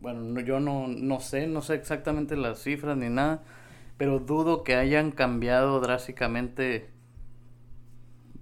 Bueno, 0.00 0.20
no- 0.22 0.40
yo 0.40 0.60
no, 0.60 0.88
no 0.88 1.20
sé, 1.20 1.46
no 1.46 1.62
sé 1.62 1.74
exactamente 1.74 2.36
las 2.36 2.62
cifras 2.62 2.96
ni 2.96 3.08
nada, 3.08 3.42
pero 3.98 4.18
dudo 4.18 4.64
que 4.64 4.74
hayan 4.74 5.12
cambiado 5.12 5.80
drásticamente 5.80 6.88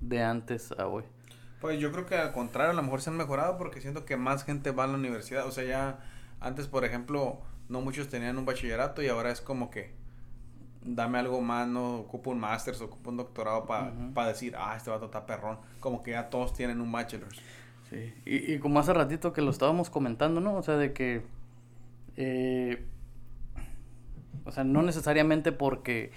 de 0.01 0.23
antes 0.23 0.73
a 0.73 0.87
hoy. 0.87 1.05
Pues 1.61 1.79
yo 1.79 1.93
creo 1.93 2.07
que 2.07 2.17
al 2.17 2.33
contrario, 2.33 2.71
a 2.71 2.75
lo 2.75 2.83
mejor 2.83 3.03
se 3.03 3.11
han 3.11 3.17
mejorado 3.17 3.59
porque 3.59 3.81
siento 3.81 4.05
que 4.05 4.17
más 4.17 4.45
gente 4.45 4.71
va 4.71 4.85
a 4.85 4.87
la 4.87 4.95
universidad. 4.95 5.47
O 5.47 5.51
sea, 5.51 5.65
ya 5.65 5.99
antes, 6.41 6.67
por 6.69 6.85
ejemplo, 6.85 7.41
no 7.69 7.81
muchos 7.83 8.09
tenían 8.09 8.39
un 8.39 8.47
bachillerato 8.47 9.03
y 9.03 9.09
ahora 9.09 9.31
es 9.31 9.41
como 9.41 9.71
que 9.71 9.93
dame 10.83 11.19
algo 11.19 11.41
más, 11.43 11.69
no 11.69 11.97
ocupo 11.97 12.31
un 12.31 12.41
máster, 12.41 12.75
ocupo 12.83 13.11
un 13.11 13.19
doctorado 13.19 13.67
para 13.67 14.29
decir, 14.29 14.55
ah, 14.57 14.75
este 14.77 14.91
vato 14.91 15.07
está 15.07 15.27
perrón. 15.27 15.59
Como 15.81 16.03
que 16.03 16.13
ya 16.13 16.31
todos 16.31 16.55
tienen 16.55 16.81
un 16.81 16.91
bachelor. 16.91 17.29
Sí, 17.91 18.15
y, 18.25 18.55
y 18.55 18.59
como 18.59 18.81
hace 18.81 18.95
ratito 18.95 19.33
que 19.33 19.43
lo 19.43 19.51
estábamos 19.51 19.91
comentando, 19.91 20.41
¿no? 20.41 20.55
O 20.55 20.63
sea, 20.63 20.77
de 20.77 20.93
que, 20.93 21.23
eh, 22.17 22.87
o 24.45 24.53
sea, 24.53 24.65
no 24.65 24.83
necesariamente 24.83 25.53
porque 25.53 26.13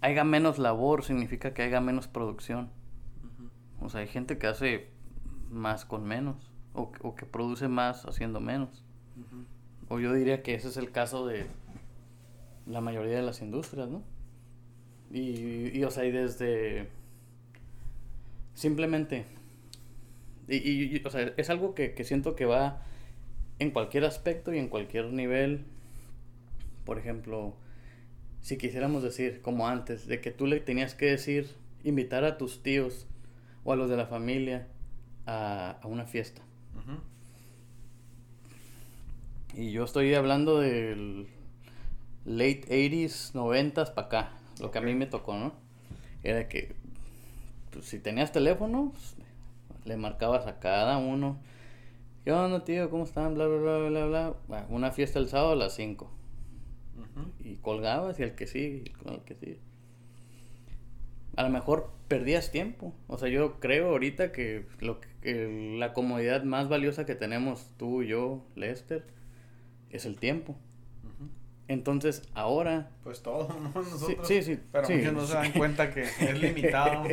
haya 0.00 0.22
menos 0.22 0.58
labor 0.58 1.04
significa 1.04 1.52
que 1.54 1.62
haya 1.62 1.80
menos 1.80 2.06
producción. 2.06 2.70
O 3.80 3.88
sea, 3.88 4.00
hay 4.00 4.08
gente 4.08 4.38
que 4.38 4.46
hace 4.46 4.88
más 5.50 5.84
con 5.84 6.04
menos, 6.04 6.50
o, 6.74 6.92
o 7.00 7.14
que 7.14 7.26
produce 7.26 7.68
más 7.68 8.04
haciendo 8.04 8.40
menos. 8.40 8.84
O 9.88 9.98
yo 9.98 10.12
diría 10.12 10.42
que 10.42 10.54
ese 10.54 10.68
es 10.68 10.76
el 10.76 10.90
caso 10.90 11.26
de 11.26 11.46
la 12.66 12.80
mayoría 12.80 13.16
de 13.16 13.22
las 13.22 13.40
industrias, 13.40 13.88
¿no? 13.88 14.02
Y, 15.10 15.76
y 15.76 15.84
o 15.84 15.90
sea, 15.90 16.04
y 16.04 16.12
desde... 16.12 16.88
Simplemente... 18.54 19.24
Y, 20.48 20.56
y, 20.96 21.02
o 21.04 21.10
sea, 21.10 21.32
es 21.36 21.50
algo 21.50 21.74
que, 21.74 21.94
que 21.94 22.04
siento 22.04 22.34
que 22.34 22.46
va 22.46 22.82
en 23.58 23.70
cualquier 23.70 24.04
aspecto 24.04 24.52
y 24.52 24.58
en 24.58 24.68
cualquier 24.68 25.12
nivel. 25.12 25.64
Por 26.84 26.98
ejemplo, 26.98 27.54
si 28.40 28.56
quisiéramos 28.56 29.02
decir, 29.02 29.42
como 29.42 29.68
antes, 29.68 30.06
de 30.06 30.20
que 30.20 30.30
tú 30.30 30.46
le 30.46 30.60
tenías 30.60 30.94
que 30.94 31.06
decir, 31.06 31.54
invitar 31.84 32.24
a 32.24 32.38
tus 32.38 32.62
tíos 32.62 33.06
o 33.68 33.72
a 33.72 33.76
los 33.76 33.90
de 33.90 33.98
la 33.98 34.06
familia 34.06 34.66
a, 35.26 35.72
a 35.82 35.86
una 35.86 36.06
fiesta. 36.06 36.40
Y 39.52 39.72
yo 39.72 39.84
estoy 39.84 40.14
hablando 40.14 40.58
del 40.58 41.26
late 42.24 42.62
80s, 42.66 43.32
90s 43.34 43.92
para 43.92 44.06
acá, 44.06 44.30
lo 44.58 44.70
que 44.70 44.78
a 44.78 44.80
mí 44.80 44.94
me 44.94 45.04
tocó, 45.04 45.36
¿no? 45.36 45.52
Era 46.22 46.48
que 46.48 46.76
pues, 47.70 47.84
si 47.84 47.98
tenías 47.98 48.32
teléfono, 48.32 48.92
pues, 48.94 49.16
le 49.84 49.98
marcabas 49.98 50.46
a 50.46 50.60
cada 50.60 50.96
uno. 50.96 51.38
¿Qué 52.24 52.32
onda, 52.32 52.64
tío? 52.64 52.88
¿Cómo 52.88 53.04
están? 53.04 53.34
Bla, 53.34 53.48
bla, 53.48 53.58
bla, 53.58 53.88
bla, 53.90 54.06
bla. 54.06 54.34
Bueno, 54.48 54.66
una 54.70 54.92
fiesta 54.92 55.18
el 55.18 55.28
sábado 55.28 55.52
a 55.52 55.56
las 55.56 55.74
5. 55.74 56.10
Y 57.40 57.56
colgabas 57.56 58.18
y 58.18 58.22
el 58.22 58.34
que 58.34 58.46
sigue, 58.46 58.84
y 58.86 58.90
con 58.90 59.12
el 59.12 59.20
que 59.20 59.34
sigue. 59.34 59.67
A 61.38 61.44
lo 61.44 61.50
mejor 61.50 61.92
perdías 62.08 62.50
tiempo. 62.50 62.92
O 63.06 63.16
sea, 63.16 63.28
yo 63.28 63.60
creo 63.60 63.90
ahorita 63.90 64.32
que, 64.32 64.66
lo 64.80 64.98
que 64.98 65.76
la 65.78 65.92
comodidad 65.92 66.42
más 66.42 66.68
valiosa 66.68 67.06
que 67.06 67.14
tenemos 67.14 67.70
tú, 67.76 68.02
yo, 68.02 68.44
Lester, 68.56 69.06
es 69.88 70.04
el 70.04 70.18
tiempo. 70.18 70.56
Entonces, 71.68 72.24
ahora... 72.34 72.90
Pues 73.04 73.22
todos, 73.22 73.48
¿no? 73.60 73.70
Nosotros, 73.72 74.26
sí, 74.26 74.42
sí, 74.42 74.58
Pero 74.72 74.88
muchos 74.88 75.12
no 75.12 75.26
se 75.26 75.34
dan 75.34 75.52
cuenta 75.52 75.94
que 75.94 76.02
es 76.02 76.40
limitado. 76.42 77.04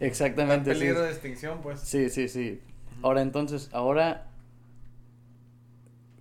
Exactamente. 0.00 0.72
El 0.72 0.78
peligro 0.78 1.00
de 1.00 1.10
extinción, 1.10 1.62
pues. 1.62 1.80
Sí, 1.80 2.10
sí, 2.10 2.28
sí. 2.28 2.60
Ahora, 3.00 3.22
entonces, 3.22 3.70
ahora... 3.72 4.28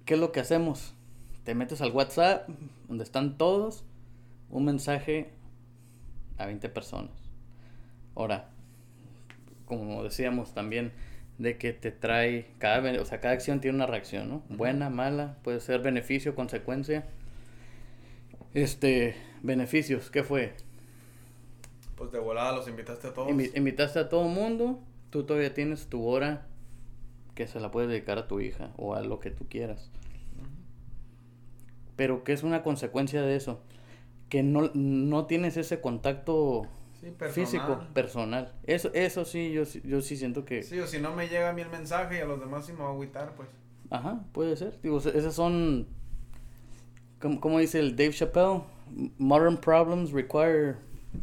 ¿Qué 0.05 0.13
es 0.13 0.19
lo 0.21 0.31
que 0.31 0.39
hacemos? 0.39 0.95
Te 1.43 1.53
metes 1.53 1.81
al 1.81 1.91
WhatsApp, 1.91 2.47
donde 2.87 3.03
están 3.03 3.37
todos, 3.37 3.83
un 4.49 4.63
mensaje 4.63 5.33
a 6.37 6.45
20 6.45 6.69
personas. 6.69 7.30
Ahora, 8.15 8.49
como 9.65 10.03
decíamos 10.03 10.53
también, 10.53 10.91
de 11.37 11.57
que 11.57 11.73
te 11.73 11.91
trae, 11.91 12.47
cada, 12.59 13.01
o 13.01 13.05
sea, 13.05 13.19
cada 13.19 13.33
acción 13.33 13.61
tiene 13.61 13.75
una 13.75 13.87
reacción, 13.87 14.29
¿no? 14.29 14.43
Buena, 14.49 14.89
mala, 14.89 15.37
puede 15.43 15.59
ser 15.59 15.81
beneficio, 15.81 16.35
consecuencia. 16.35 17.05
Este, 18.53 19.15
beneficios, 19.41 20.11
¿qué 20.11 20.23
fue? 20.23 20.53
Pues 21.95 22.11
de 22.11 22.19
volada 22.19 22.53
los 22.53 22.67
invitaste 22.67 23.07
a 23.07 23.13
todos. 23.13 23.29
invitaste 23.29 23.99
a 23.99 24.09
todo 24.09 24.23
mundo, 24.25 24.79
tú 25.09 25.23
todavía 25.23 25.53
tienes 25.53 25.87
tu 25.87 26.05
hora 26.05 26.47
que 27.35 27.47
se 27.47 27.59
la 27.59 27.71
puedes 27.71 27.89
dedicar 27.89 28.17
a 28.17 28.27
tu 28.27 28.39
hija 28.39 28.71
o 28.77 28.93
a 28.93 29.01
lo 29.01 29.19
que 29.19 29.31
tú 29.31 29.47
quieras. 29.47 29.89
Pero 31.95 32.23
¿qué 32.23 32.33
es 32.33 32.43
una 32.43 32.63
consecuencia 32.63 33.21
de 33.21 33.35
eso? 33.35 33.61
Que 34.29 34.43
no, 34.43 34.71
no 34.73 35.25
tienes 35.25 35.57
ese 35.57 35.81
contacto 35.81 36.67
físico, 37.31 37.81
personal. 37.93 38.53
Eso, 38.63 38.91
eso 38.93 39.25
sí, 39.25 39.51
yo, 39.51 39.63
yo 39.83 40.01
sí 40.01 40.17
siento 40.17 40.45
que... 40.45 40.63
Sí, 40.63 40.79
o 40.79 40.87
si 40.87 40.99
no 40.99 41.15
me 41.15 41.27
llega 41.27 41.49
a 41.49 41.53
mí 41.53 41.61
el 41.61 41.69
mensaje 41.69 42.17
y 42.17 42.21
a 42.21 42.25
los 42.25 42.39
demás 42.39 42.65
sí 42.65 42.73
me 42.73 42.79
va 42.79 42.87
a 42.87 42.91
agüitar, 42.91 43.33
pues. 43.35 43.49
Ajá, 43.89 44.23
puede 44.31 44.55
ser. 44.55 44.79
Digo, 44.81 44.99
esas 44.99 45.33
son... 45.33 45.87
Como, 47.19 47.59
dice 47.59 47.79
el 47.79 47.95
Dave 47.95 48.11
Chappelle, 48.11 48.63
modern 49.19 49.57
problems 49.57 50.11
require 50.11 50.75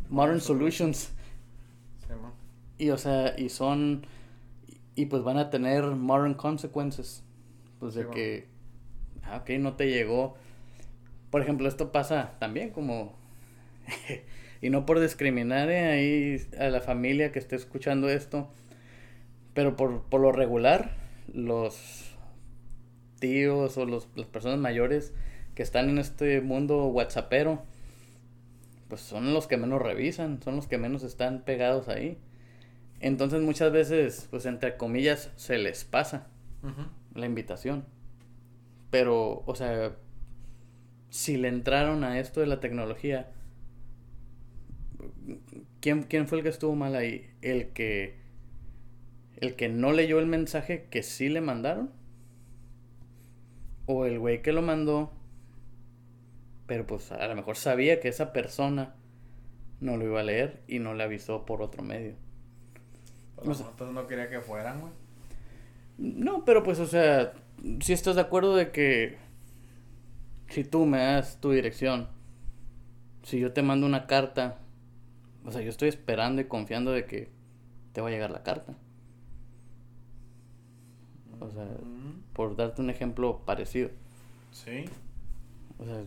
modern 0.08 0.40
solutions. 0.40 1.12
y 2.76 2.90
o 2.90 2.98
sea, 2.98 3.34
y 3.38 3.48
son... 3.48 4.06
Y 4.94 5.06
pues 5.06 5.22
van 5.22 5.38
a 5.38 5.50
tener 5.50 5.84
modern 5.84 6.34
consequences. 6.34 7.22
Pues 7.78 7.94
de 7.94 8.08
que... 8.08 8.48
Ah, 9.22 9.38
ok, 9.38 9.50
no 9.60 9.74
te 9.74 9.88
llegó. 9.88 10.34
Por 11.30 11.42
ejemplo, 11.42 11.68
esto 11.68 11.92
pasa 11.92 12.34
también 12.38 12.70
como... 12.70 13.16
Y 14.60 14.70
no 14.70 14.86
por 14.86 15.00
discriminar 15.00 15.70
eh, 15.70 15.86
ahí 15.86 16.48
a 16.58 16.68
la 16.68 16.80
familia 16.80 17.32
que 17.32 17.38
esté 17.38 17.56
escuchando 17.56 18.08
esto, 18.08 18.50
pero 19.54 19.76
por, 19.76 20.02
por 20.04 20.20
lo 20.20 20.32
regular, 20.32 20.92
los 21.32 22.16
tíos 23.18 23.76
o 23.76 23.86
los, 23.86 24.08
las 24.16 24.26
personas 24.26 24.58
mayores 24.58 25.12
que 25.54 25.62
están 25.62 25.88
en 25.88 25.98
este 25.98 26.40
mundo 26.40 26.86
whatsappero, 26.86 27.62
pues 28.88 29.00
son 29.00 29.34
los 29.34 29.46
que 29.46 29.56
menos 29.56 29.82
revisan, 29.82 30.42
son 30.42 30.56
los 30.56 30.66
que 30.66 30.78
menos 30.78 31.02
están 31.02 31.42
pegados 31.42 31.88
ahí. 31.88 32.18
Entonces 33.00 33.42
muchas 33.42 33.72
veces, 33.72 34.28
pues 34.30 34.46
entre 34.46 34.76
comillas, 34.76 35.30
se 35.36 35.58
les 35.58 35.84
pasa 35.84 36.28
la 37.14 37.26
invitación. 37.26 37.84
Pero, 38.90 39.42
o 39.46 39.54
sea, 39.54 39.96
si 41.10 41.36
le 41.36 41.48
entraron 41.48 42.04
a 42.04 42.18
esto 42.18 42.40
de 42.40 42.46
la 42.46 42.60
tecnología, 42.60 43.30
¿quién, 45.80 46.02
¿quién 46.04 46.26
fue 46.28 46.38
el 46.38 46.44
que 46.44 46.50
estuvo 46.50 46.74
mal 46.74 46.94
ahí? 46.94 47.30
¿El 47.42 47.68
que, 47.68 48.16
el 49.36 49.56
que 49.56 49.68
no 49.68 49.92
leyó 49.92 50.18
el 50.18 50.26
mensaje 50.26 50.86
que 50.90 51.02
sí 51.02 51.28
le 51.28 51.40
mandaron? 51.40 51.90
¿O 53.86 54.04
el 54.04 54.18
güey 54.18 54.42
que 54.42 54.52
lo 54.52 54.60
mandó, 54.60 55.12
pero 56.66 56.86
pues 56.86 57.10
a 57.10 57.26
lo 57.26 57.34
mejor 57.34 57.56
sabía 57.56 58.00
que 58.00 58.08
esa 58.08 58.32
persona 58.32 58.94
no 59.80 59.96
lo 59.96 60.04
iba 60.04 60.20
a 60.20 60.24
leer 60.24 60.62
y 60.68 60.78
no 60.78 60.94
le 60.94 61.04
avisó 61.04 61.46
por 61.46 61.62
otro 61.62 61.82
medio? 61.82 62.14
Pues 63.42 63.64
no 63.80 64.06
quería 64.06 64.28
que 64.28 64.40
fueran, 64.40 64.80
güey. 64.80 64.92
No, 65.96 66.44
pero 66.44 66.62
pues, 66.62 66.78
o 66.80 66.86
sea, 66.86 67.32
si 67.80 67.92
estás 67.92 68.16
de 68.16 68.20
acuerdo 68.20 68.54
de 68.54 68.70
que 68.70 69.16
si 70.48 70.64
tú 70.64 70.86
me 70.86 70.98
das 70.98 71.40
tu 71.40 71.52
dirección, 71.52 72.08
si 73.22 73.38
yo 73.40 73.52
te 73.52 73.62
mando 73.62 73.86
una 73.86 74.06
carta 74.06 74.58
o 75.44 75.52
sea, 75.52 75.62
yo 75.62 75.70
estoy 75.70 75.88
esperando 75.88 76.40
y 76.42 76.44
confiando 76.44 76.92
de 76.92 77.04
que 77.04 77.30
te 77.92 78.00
va 78.00 78.08
a 78.08 78.10
llegar 78.10 78.30
la 78.30 78.42
carta. 78.42 78.74
O 81.40 81.50
sea, 81.50 81.66
por 82.32 82.56
darte 82.56 82.82
un 82.82 82.90
ejemplo 82.90 83.42
parecido. 83.44 83.90
Sí. 84.50 84.84
O 85.78 85.84
sea, 85.84 86.04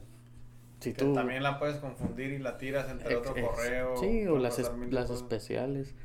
si 0.80 0.94
tú... 0.94 1.14
También 1.14 1.44
la 1.44 1.60
puedes 1.60 1.78
confundir 1.78 2.32
y 2.32 2.40
la 2.40 2.58
tiras 2.58 2.90
entre 2.90 3.16
otro 3.16 3.34
correo. 3.34 3.98
Sí, 3.98 4.28
o 4.28 4.38
las, 4.38 4.60
las 4.90 5.10
especiales. 5.10 5.96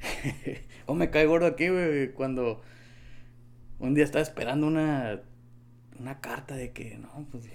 o 0.86 0.94
me 0.94 1.10
cae 1.10 1.26
gordo 1.26 1.46
aquí, 1.46 1.68
güey, 1.68 2.12
cuando 2.12 2.62
un 3.78 3.94
día 3.94 4.04
estaba 4.04 4.22
esperando 4.22 4.66
una, 4.66 5.22
una 5.98 6.20
carta 6.20 6.56
de 6.56 6.72
que, 6.72 6.98
no, 6.98 7.26
pues 7.30 7.48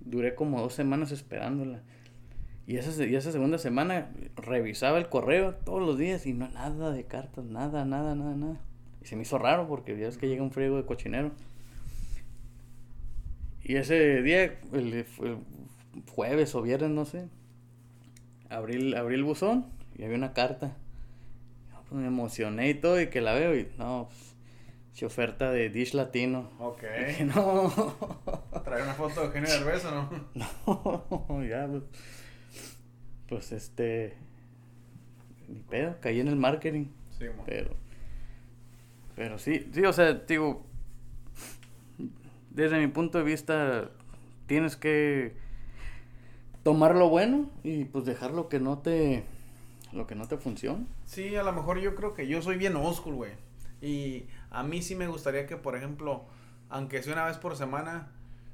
duré 0.00 0.34
como 0.34 0.60
dos 0.60 0.74
semanas 0.74 1.12
esperándola. 1.12 1.82
Y 2.66 2.76
esa, 2.76 3.04
y 3.04 3.14
esa 3.16 3.32
segunda 3.32 3.58
semana 3.58 4.10
revisaba 4.36 4.98
el 4.98 5.08
correo 5.08 5.54
todos 5.54 5.80
los 5.80 5.98
días 5.98 6.26
y 6.26 6.32
no 6.32 6.48
nada 6.48 6.92
de 6.92 7.04
cartas, 7.04 7.44
nada, 7.44 7.84
nada, 7.84 8.14
nada, 8.14 8.36
nada. 8.36 8.60
Y 9.02 9.06
se 9.06 9.16
me 9.16 9.22
hizo 9.22 9.38
raro 9.38 9.66
porque 9.66 9.98
ya 9.98 10.06
es 10.06 10.18
que 10.18 10.28
llega 10.28 10.42
un 10.42 10.52
friego 10.52 10.76
de 10.76 10.84
cochinero. 10.84 11.32
Y 13.62 13.76
ese 13.76 14.22
día, 14.22 14.58
el, 14.72 15.06
jueves 16.14 16.54
o 16.54 16.62
viernes, 16.62 16.90
no 16.90 17.04
sé, 17.04 17.28
abrí, 18.48 18.94
abrí 18.94 19.14
el 19.14 19.24
buzón 19.24 19.66
y 19.96 20.04
había 20.04 20.16
una 20.16 20.32
carta. 20.32 20.76
Pues 21.88 22.00
me 22.00 22.06
emocioné 22.06 22.70
y 22.70 22.74
todo 22.74 23.00
y 23.00 23.08
que 23.08 23.20
la 23.20 23.34
veo 23.34 23.56
y 23.56 23.68
no, 23.76 24.08
pues, 24.08 24.36
si 24.92 25.04
oferta 25.04 25.50
de 25.50 25.70
Dish 25.70 25.94
Latino. 25.94 26.50
Ok. 26.60 26.82
no. 27.34 27.72
¿Trae 28.64 28.82
una 28.82 28.94
foto 28.94 29.20
de 29.20 29.26
Eugenio 29.26 29.50
Derbez 29.50 29.84
o 29.86 29.90
no? 29.90 30.10
No, 31.28 31.44
ya, 31.44 31.66
pues 31.66 31.82
pues 33.30 33.52
este 33.52 34.14
ni 35.48 35.60
pedo, 35.60 35.96
caí 36.00 36.20
en 36.20 36.28
el 36.28 36.36
marketing. 36.36 36.86
Sí, 37.18 37.24
pero 37.46 37.70
pero 39.16 39.38
sí, 39.38 39.70
sí, 39.72 39.82
o 39.84 39.92
sea, 39.92 40.12
digo 40.12 40.66
desde 42.50 42.78
mi 42.78 42.88
punto 42.88 43.18
de 43.18 43.24
vista 43.24 43.90
tienes 44.46 44.76
que 44.76 45.34
tomar 46.62 46.96
lo 46.96 47.08
bueno 47.08 47.48
y 47.62 47.84
pues 47.84 48.04
dejar 48.04 48.32
lo 48.32 48.48
que 48.48 48.60
no 48.60 48.78
te 48.78 49.24
lo 49.92 50.06
que 50.06 50.14
no 50.14 50.26
te 50.26 50.36
funciona. 50.36 50.84
Sí, 51.04 51.34
a 51.36 51.42
lo 51.42 51.52
mejor 51.52 51.80
yo 51.80 51.94
creo 51.94 52.14
que 52.14 52.26
yo 52.26 52.42
soy 52.42 52.56
bien 52.56 52.74
school, 52.94 53.14
güey. 53.14 53.32
Y 53.80 54.26
a 54.50 54.62
mí 54.62 54.82
sí 54.82 54.94
me 54.94 55.08
gustaría 55.08 55.46
que, 55.46 55.56
por 55.56 55.74
ejemplo, 55.74 56.26
aunque 56.68 57.02
sea 57.02 57.14
una 57.14 57.24
vez 57.24 57.38
por 57.38 57.56
semana, 57.56 58.12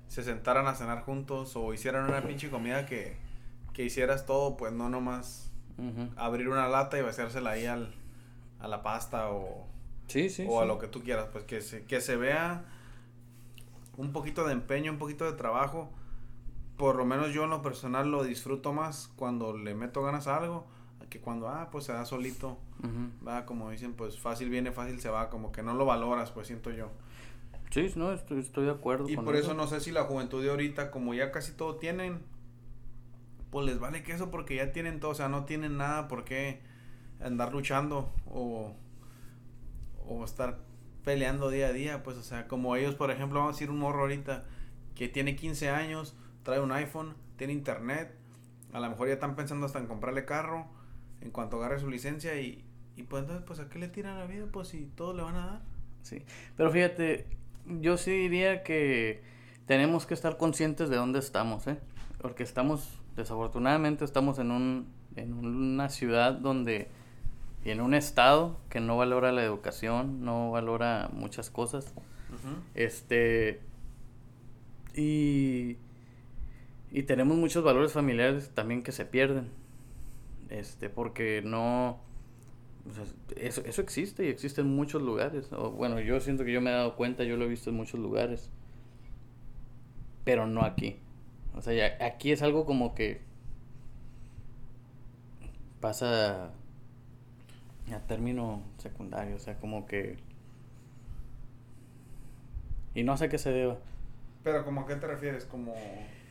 se 0.08 0.22
sentaran 0.22 0.66
a 0.66 0.74
cenar 0.74 1.02
juntos 1.02 1.56
o 1.56 1.74
hicieran 1.74 2.08
una 2.08 2.22
pinche 2.22 2.48
comida 2.48 2.86
que, 2.86 3.16
que 3.76 3.84
hicieras 3.84 4.24
todo, 4.24 4.56
pues 4.56 4.72
no 4.72 4.88
nomás 4.88 5.52
abrir 6.16 6.48
una 6.48 6.66
lata 6.66 6.98
y 6.98 7.02
vaciársela 7.02 7.50
ahí 7.50 7.66
al, 7.66 7.94
a 8.58 8.68
la 8.68 8.82
pasta 8.82 9.30
o, 9.30 9.66
sí, 10.06 10.30
sí, 10.30 10.46
o 10.48 10.62
a 10.62 10.64
lo 10.64 10.78
que 10.78 10.86
tú 10.86 11.02
quieras, 11.02 11.28
pues 11.30 11.44
que 11.44 11.60
se, 11.60 11.84
que 11.84 12.00
se 12.00 12.16
vea 12.16 12.64
un 13.98 14.12
poquito 14.12 14.46
de 14.46 14.54
empeño, 14.54 14.90
un 14.90 14.98
poquito 14.98 15.26
de 15.26 15.32
trabajo. 15.32 15.90
Por 16.78 16.96
lo 16.96 17.04
menos 17.04 17.34
yo 17.34 17.44
en 17.44 17.50
lo 17.50 17.60
personal 17.60 18.10
lo 18.10 18.24
disfruto 18.24 18.72
más 18.72 19.10
cuando 19.16 19.54
le 19.54 19.74
meto 19.74 20.02
ganas 20.02 20.26
a 20.26 20.38
algo 20.38 20.66
que 21.10 21.20
cuando, 21.20 21.48
ah, 21.48 21.68
pues 21.70 21.84
se 21.84 21.92
da 21.92 22.06
solito, 22.06 22.56
va, 23.28 23.44
como 23.44 23.70
dicen, 23.70 23.92
pues 23.92 24.18
fácil 24.18 24.48
viene, 24.48 24.72
fácil 24.72 25.00
se 25.00 25.10
va, 25.10 25.28
como 25.28 25.52
que 25.52 25.62
no 25.62 25.74
lo 25.74 25.84
valoras, 25.84 26.30
pues 26.30 26.46
siento 26.46 26.70
yo. 26.70 26.90
Sí, 27.70 27.92
no, 27.94 28.12
estoy, 28.12 28.40
estoy 28.40 28.64
de 28.64 28.70
acuerdo. 28.70 29.06
Y 29.08 29.16
por 29.16 29.36
eso. 29.36 29.52
no 29.52 29.66
sé 29.66 29.80
si 29.80 29.92
la 29.92 30.04
juventud 30.04 30.42
de 30.42 30.48
ahorita, 30.48 30.90
como 30.90 31.12
ya 31.12 31.30
casi 31.30 31.52
todo 31.52 31.76
tienen, 31.76 32.22
pues 33.56 33.64
les 33.64 33.78
vale 33.78 34.02
que 34.02 34.12
eso 34.12 34.30
porque 34.30 34.56
ya 34.56 34.70
tienen 34.70 35.00
todo, 35.00 35.12
o 35.12 35.14
sea, 35.14 35.30
no 35.30 35.46
tienen 35.46 35.78
nada 35.78 36.08
por 36.08 36.26
qué 36.26 36.60
andar 37.20 37.54
luchando 37.54 38.12
o, 38.26 38.76
o 40.06 40.24
estar 40.26 40.58
peleando 41.02 41.48
día 41.48 41.68
a 41.68 41.72
día, 41.72 42.02
pues, 42.02 42.18
o 42.18 42.22
sea, 42.22 42.48
como 42.48 42.76
ellos, 42.76 42.96
por 42.96 43.10
ejemplo, 43.10 43.38
vamos 43.38 43.54
a 43.54 43.56
decir 43.56 43.70
un 43.70 43.78
morro 43.78 44.02
ahorita 44.02 44.44
que 44.94 45.08
tiene 45.08 45.36
15 45.36 45.70
años, 45.70 46.14
trae 46.42 46.60
un 46.60 46.70
iPhone, 46.70 47.14
tiene 47.38 47.54
internet, 47.54 48.14
a 48.74 48.80
lo 48.80 48.90
mejor 48.90 49.08
ya 49.08 49.14
están 49.14 49.36
pensando 49.36 49.64
hasta 49.64 49.78
en 49.78 49.86
comprarle 49.86 50.26
carro, 50.26 50.66
en 51.22 51.30
cuanto 51.30 51.56
agarre 51.56 51.80
su 51.80 51.88
licencia 51.88 52.38
y, 52.38 52.62
y 52.94 53.04
pues 53.04 53.22
entonces, 53.22 53.42
pues, 53.46 53.58
¿a 53.60 53.70
qué 53.70 53.78
le 53.78 53.88
tiran 53.88 54.18
la 54.18 54.26
vida? 54.26 54.44
Pues 54.52 54.68
si 54.68 54.84
todo 54.84 55.14
le 55.14 55.22
van 55.22 55.36
a 55.36 55.46
dar. 55.46 55.62
Sí, 56.02 56.26
pero 56.58 56.70
fíjate, 56.70 57.26
yo 57.64 57.96
sí 57.96 58.10
diría 58.10 58.62
que 58.62 59.22
tenemos 59.64 60.04
que 60.04 60.12
estar 60.12 60.36
conscientes 60.36 60.90
de 60.90 60.96
dónde 60.96 61.20
estamos, 61.20 61.66
¿eh? 61.68 61.78
Porque 62.20 62.42
estamos, 62.42 63.00
desafortunadamente, 63.16 64.04
estamos 64.04 64.38
en, 64.38 64.50
un, 64.50 64.86
en 65.16 65.32
una 65.32 65.88
ciudad 65.88 66.34
donde, 66.34 66.88
y 67.64 67.70
en 67.70 67.80
un 67.80 67.94
estado 67.94 68.58
que 68.68 68.80
no 68.80 68.96
valora 68.96 69.32
la 69.32 69.42
educación, 69.42 70.24
no 70.24 70.50
valora 70.50 71.10
muchas 71.12 71.50
cosas. 71.50 71.94
Este, 72.74 73.60
y, 74.94 75.76
y 76.92 77.02
tenemos 77.04 77.36
muchos 77.36 77.64
valores 77.64 77.92
familiares 77.92 78.50
también 78.54 78.82
que 78.82 78.92
se 78.92 79.04
pierden 79.04 79.48
este, 80.50 80.90
porque 80.90 81.42
no... 81.44 81.98
eso, 83.36 83.62
eso 83.64 83.82
existe 83.82 84.26
y 84.26 84.28
existe 84.28 84.60
en 84.60 84.74
muchos 84.74 85.02
lugares. 85.02 85.52
O, 85.52 85.70
bueno, 85.70 86.00
yo 86.00 86.20
siento 86.20 86.44
que 86.44 86.52
yo 86.52 86.60
me 86.60 86.70
he 86.70 86.74
dado 86.74 86.96
cuenta, 86.96 87.24
yo 87.24 87.36
lo 87.36 87.44
he 87.44 87.48
visto 87.48 87.70
en 87.70 87.76
muchos 87.76 88.00
lugares. 88.00 88.50
Pero 90.24 90.46
no 90.46 90.62
aquí. 90.62 90.98
O 91.56 91.62
sea, 91.62 91.72
ya, 91.72 92.04
aquí 92.04 92.32
es 92.32 92.42
algo 92.42 92.66
como 92.66 92.94
que 92.94 93.20
pasa 95.80 96.50
a 97.92 97.98
término 98.06 98.62
secundario, 98.78 99.36
o 99.36 99.38
sea, 99.38 99.58
como 99.58 99.86
que... 99.86 100.16
Y 102.94 103.02
no 103.02 103.16
sé 103.16 103.28
qué 103.28 103.38
se 103.38 103.50
deba. 103.52 103.78
Pero 104.44 104.64
como 104.64 104.82
a 104.82 104.86
qué 104.86 104.96
te 104.96 105.06
refieres, 105.06 105.44
como 105.44 105.74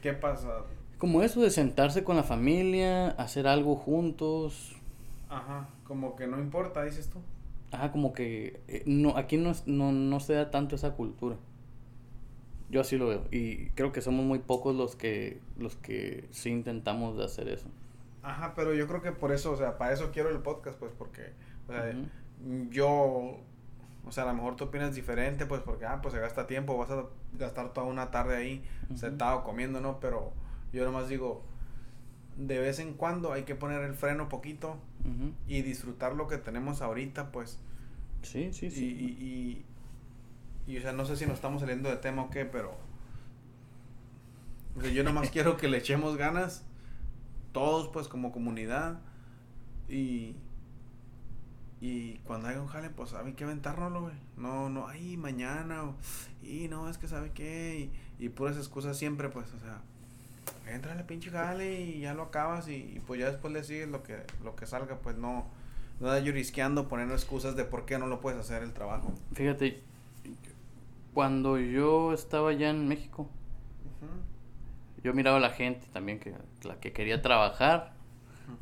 qué 0.01 0.13
pasa 0.13 0.63
como 0.97 1.21
eso 1.21 1.41
de 1.41 1.49
sentarse 1.49 2.03
con 2.03 2.15
la 2.15 2.23
familia, 2.23 3.09
hacer 3.11 3.47
algo 3.47 3.75
juntos. 3.75 4.75
Ajá, 5.29 5.67
como 5.83 6.15
que 6.15 6.25
no 6.27 6.39
importa, 6.39 6.83
dices 6.83 7.09
tú. 7.09 7.19
Ajá, 7.71 7.91
como 7.91 8.13
que 8.13 8.61
eh, 8.67 8.83
no, 8.85 9.17
aquí 9.17 9.37
no, 9.37 9.51
no, 9.65 9.91
no 9.91 10.19
se 10.19 10.33
da 10.33 10.51
tanto 10.51 10.75
esa 10.75 10.91
cultura. 10.91 11.35
Yo 12.69 12.81
así 12.81 12.97
lo 12.97 13.07
veo. 13.07 13.25
Y 13.31 13.69
creo 13.71 13.91
que 13.91 14.01
somos 14.01 14.25
muy 14.25 14.39
pocos 14.39 14.75
los 14.75 14.95
que, 14.95 15.39
los 15.57 15.75
que 15.75 16.27
sí 16.31 16.49
intentamos 16.49 17.17
de 17.17 17.25
hacer 17.25 17.47
eso. 17.47 17.67
Ajá, 18.23 18.53
pero 18.55 18.73
yo 18.73 18.87
creo 18.87 19.01
que 19.01 19.11
por 19.11 19.31
eso, 19.31 19.51
o 19.51 19.57
sea, 19.57 19.77
para 19.77 19.93
eso 19.93 20.11
quiero 20.11 20.29
el 20.29 20.39
podcast, 20.39 20.79
pues, 20.79 20.91
porque, 20.97 21.33
o 21.67 21.71
sea, 21.71 21.93
yo, 22.71 23.37
o 24.05 24.11
sea, 24.11 24.23
a 24.23 24.27
lo 24.27 24.33
mejor 24.33 24.55
tú 24.55 24.65
opinas 24.65 24.95
diferente, 24.95 25.45
pues, 25.45 25.61
porque, 25.61 25.85
ah, 25.85 25.99
pues 26.01 26.15
se 26.15 26.19
gasta 26.19 26.47
tiempo, 26.47 26.75
vas 26.75 26.89
a 26.89 27.05
gastar 27.37 27.71
toda 27.71 27.85
una 27.85 28.09
tarde 28.09 28.35
ahí 28.35 28.63
sentado 28.95 29.43
comiendo, 29.43 29.79
¿no? 29.79 29.99
Pero 29.99 30.33
yo 30.73 30.83
nomás 30.85 31.07
digo, 31.07 31.43
de 32.35 32.59
vez 32.59 32.79
en 32.79 32.93
cuando 32.93 33.31
hay 33.31 33.43
que 33.43 33.55
poner 33.55 33.81
el 33.83 33.93
freno 33.93 34.27
poquito 34.27 34.77
y 35.47 35.61
disfrutar 35.61 36.15
lo 36.15 36.27
que 36.27 36.37
tenemos 36.39 36.81
ahorita, 36.81 37.31
pues. 37.31 37.59
Sí, 38.23 38.51
sí, 38.53 38.71
sí. 38.71 38.85
Y, 38.85 39.23
y, 39.23 39.65
o 40.67 40.81
sea, 40.81 40.91
no 40.93 41.05
sé 41.05 41.15
si 41.15 41.25
nos 41.25 41.35
estamos 41.35 41.61
saliendo 41.61 41.89
de 41.89 41.97
tema 41.97 42.23
o 42.23 42.29
qué, 42.29 42.45
pero... 42.45 42.75
O 44.77 44.81
sea, 44.81 44.91
yo 44.91 45.03
nomás 45.03 45.29
quiero 45.29 45.57
que 45.57 45.67
le 45.67 45.77
echemos 45.77 46.17
ganas, 46.17 46.63
todos 47.51 47.87
pues 47.89 48.07
como 48.07 48.31
comunidad, 48.31 48.99
y... 49.89 50.35
Y 51.81 52.15
cuando 52.19 52.47
haya 52.47 52.61
un 52.61 52.67
jale, 52.67 52.89
pues 52.89 53.11
sabe 53.11 53.33
que 53.33 53.43
aventárnoslo, 53.43 54.01
güey. 54.01 54.15
No, 54.37 54.69
no, 54.69 54.87
ay, 54.87 55.17
mañana, 55.17 55.83
y 56.41 56.67
no, 56.67 56.89
es 56.89 56.97
que 56.97 57.07
sabe 57.07 57.31
qué, 57.31 57.91
y, 58.19 58.25
y 58.25 58.29
puras 58.29 58.57
excusas 58.57 58.97
siempre, 58.97 59.29
pues, 59.29 59.53
o 59.53 59.59
sea 59.59 59.81
entra 60.67 60.91
en 60.91 60.97
la 60.97 61.07
pinche 61.07 61.29
jale 61.29 61.81
y 61.81 61.99
ya 62.01 62.13
lo 62.13 62.23
acabas 62.23 62.67
y, 62.67 63.01
pues 63.05 63.19
ya 63.19 63.29
después 63.29 63.53
le 63.53 63.63
sigues 63.63 63.87
lo 63.87 64.03
que, 64.03 64.17
lo 64.43 64.55
que 64.55 64.65
salga, 64.65 64.97
pues 64.97 65.17
no, 65.17 65.45
no 65.99 66.07
da 66.07 66.19
llorisqueando 66.19 66.87
poniendo 66.87 67.13
excusas 67.13 67.55
de 67.55 67.65
por 67.65 67.85
qué 67.85 67.97
no 67.97 68.07
lo 68.07 68.19
puedes 68.19 68.39
hacer 68.39 68.63
el 68.63 68.73
trabajo. 68.73 69.13
Fíjate, 69.33 69.83
cuando 71.15 71.57
yo 71.57 72.11
estaba 72.11 72.49
allá 72.49 72.69
en 72.69 72.89
México, 72.89 73.29
yo 75.01 75.13
miraba 75.13 75.37
a 75.37 75.39
la 75.39 75.51
gente 75.51 75.87
también, 75.93 76.19
que 76.19 76.33
la 76.63 76.81
que 76.81 76.91
quería 76.91 77.21
trabajar, 77.21 77.93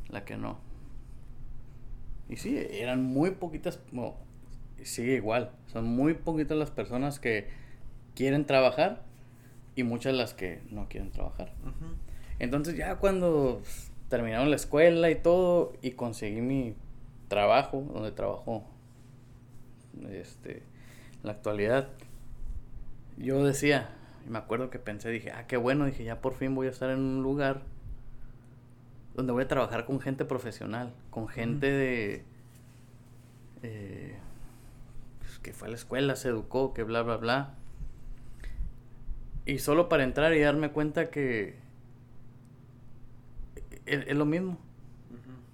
la 0.08 0.24
que 0.24 0.36
no. 0.36 0.58
Y 2.28 2.36
sí, 2.36 2.56
eran 2.70 3.02
muy 3.02 3.32
poquitas, 3.32 3.80
no, 3.90 4.14
sigue 4.84 5.16
igual, 5.16 5.50
son 5.66 5.84
muy 5.84 6.14
poquitas 6.14 6.56
las 6.56 6.70
personas 6.70 7.18
que 7.18 7.48
quieren 8.14 8.46
trabajar 8.46 9.02
y 9.74 9.82
muchas 9.82 10.14
las 10.14 10.32
que 10.32 10.62
no 10.70 10.88
quieren 10.88 11.10
trabajar. 11.10 11.52
Entonces 12.38 12.76
ya 12.76 12.98
cuando 12.98 13.62
terminaron 14.08 14.48
la 14.50 14.56
escuela 14.56 15.10
y 15.10 15.16
todo 15.16 15.72
y 15.82 15.90
conseguí 15.90 16.40
mi 16.40 16.76
trabajo, 17.26 17.84
donde 17.92 18.12
trabajo 18.12 18.64
este, 20.08 20.58
en 20.58 21.24
la 21.24 21.32
actualidad, 21.32 21.88
yo 23.16 23.44
decía, 23.44 23.90
y 24.26 24.30
me 24.30 24.38
acuerdo 24.38 24.70
que 24.70 24.78
pensé, 24.78 25.10
dije, 25.10 25.30
ah, 25.32 25.46
qué 25.46 25.56
bueno, 25.56 25.86
dije, 25.86 26.04
ya 26.04 26.20
por 26.20 26.34
fin 26.34 26.54
voy 26.54 26.66
a 26.66 26.70
estar 26.70 26.90
en 26.90 26.98
un 27.00 27.22
lugar 27.22 27.62
donde 29.14 29.32
voy 29.32 29.44
a 29.44 29.48
trabajar 29.48 29.84
con 29.84 30.00
gente 30.00 30.24
profesional, 30.24 30.92
con 31.10 31.28
gente 31.28 31.70
de... 31.70 32.24
Eh, 33.62 34.16
pues, 35.20 35.38
que 35.38 35.52
fue 35.52 35.68
a 35.68 35.70
la 35.70 35.76
escuela, 35.76 36.16
se 36.16 36.28
educó, 36.28 36.74
que 36.74 36.82
bla, 36.82 37.02
bla, 37.02 37.16
bla. 37.16 37.54
Y 39.46 39.58
solo 39.58 39.88
para 39.88 40.04
entrar 40.04 40.34
y 40.34 40.40
darme 40.40 40.70
cuenta 40.70 41.10
que 41.10 41.56
es, 43.86 44.16
lo 44.16 44.24
mismo. 44.24 44.58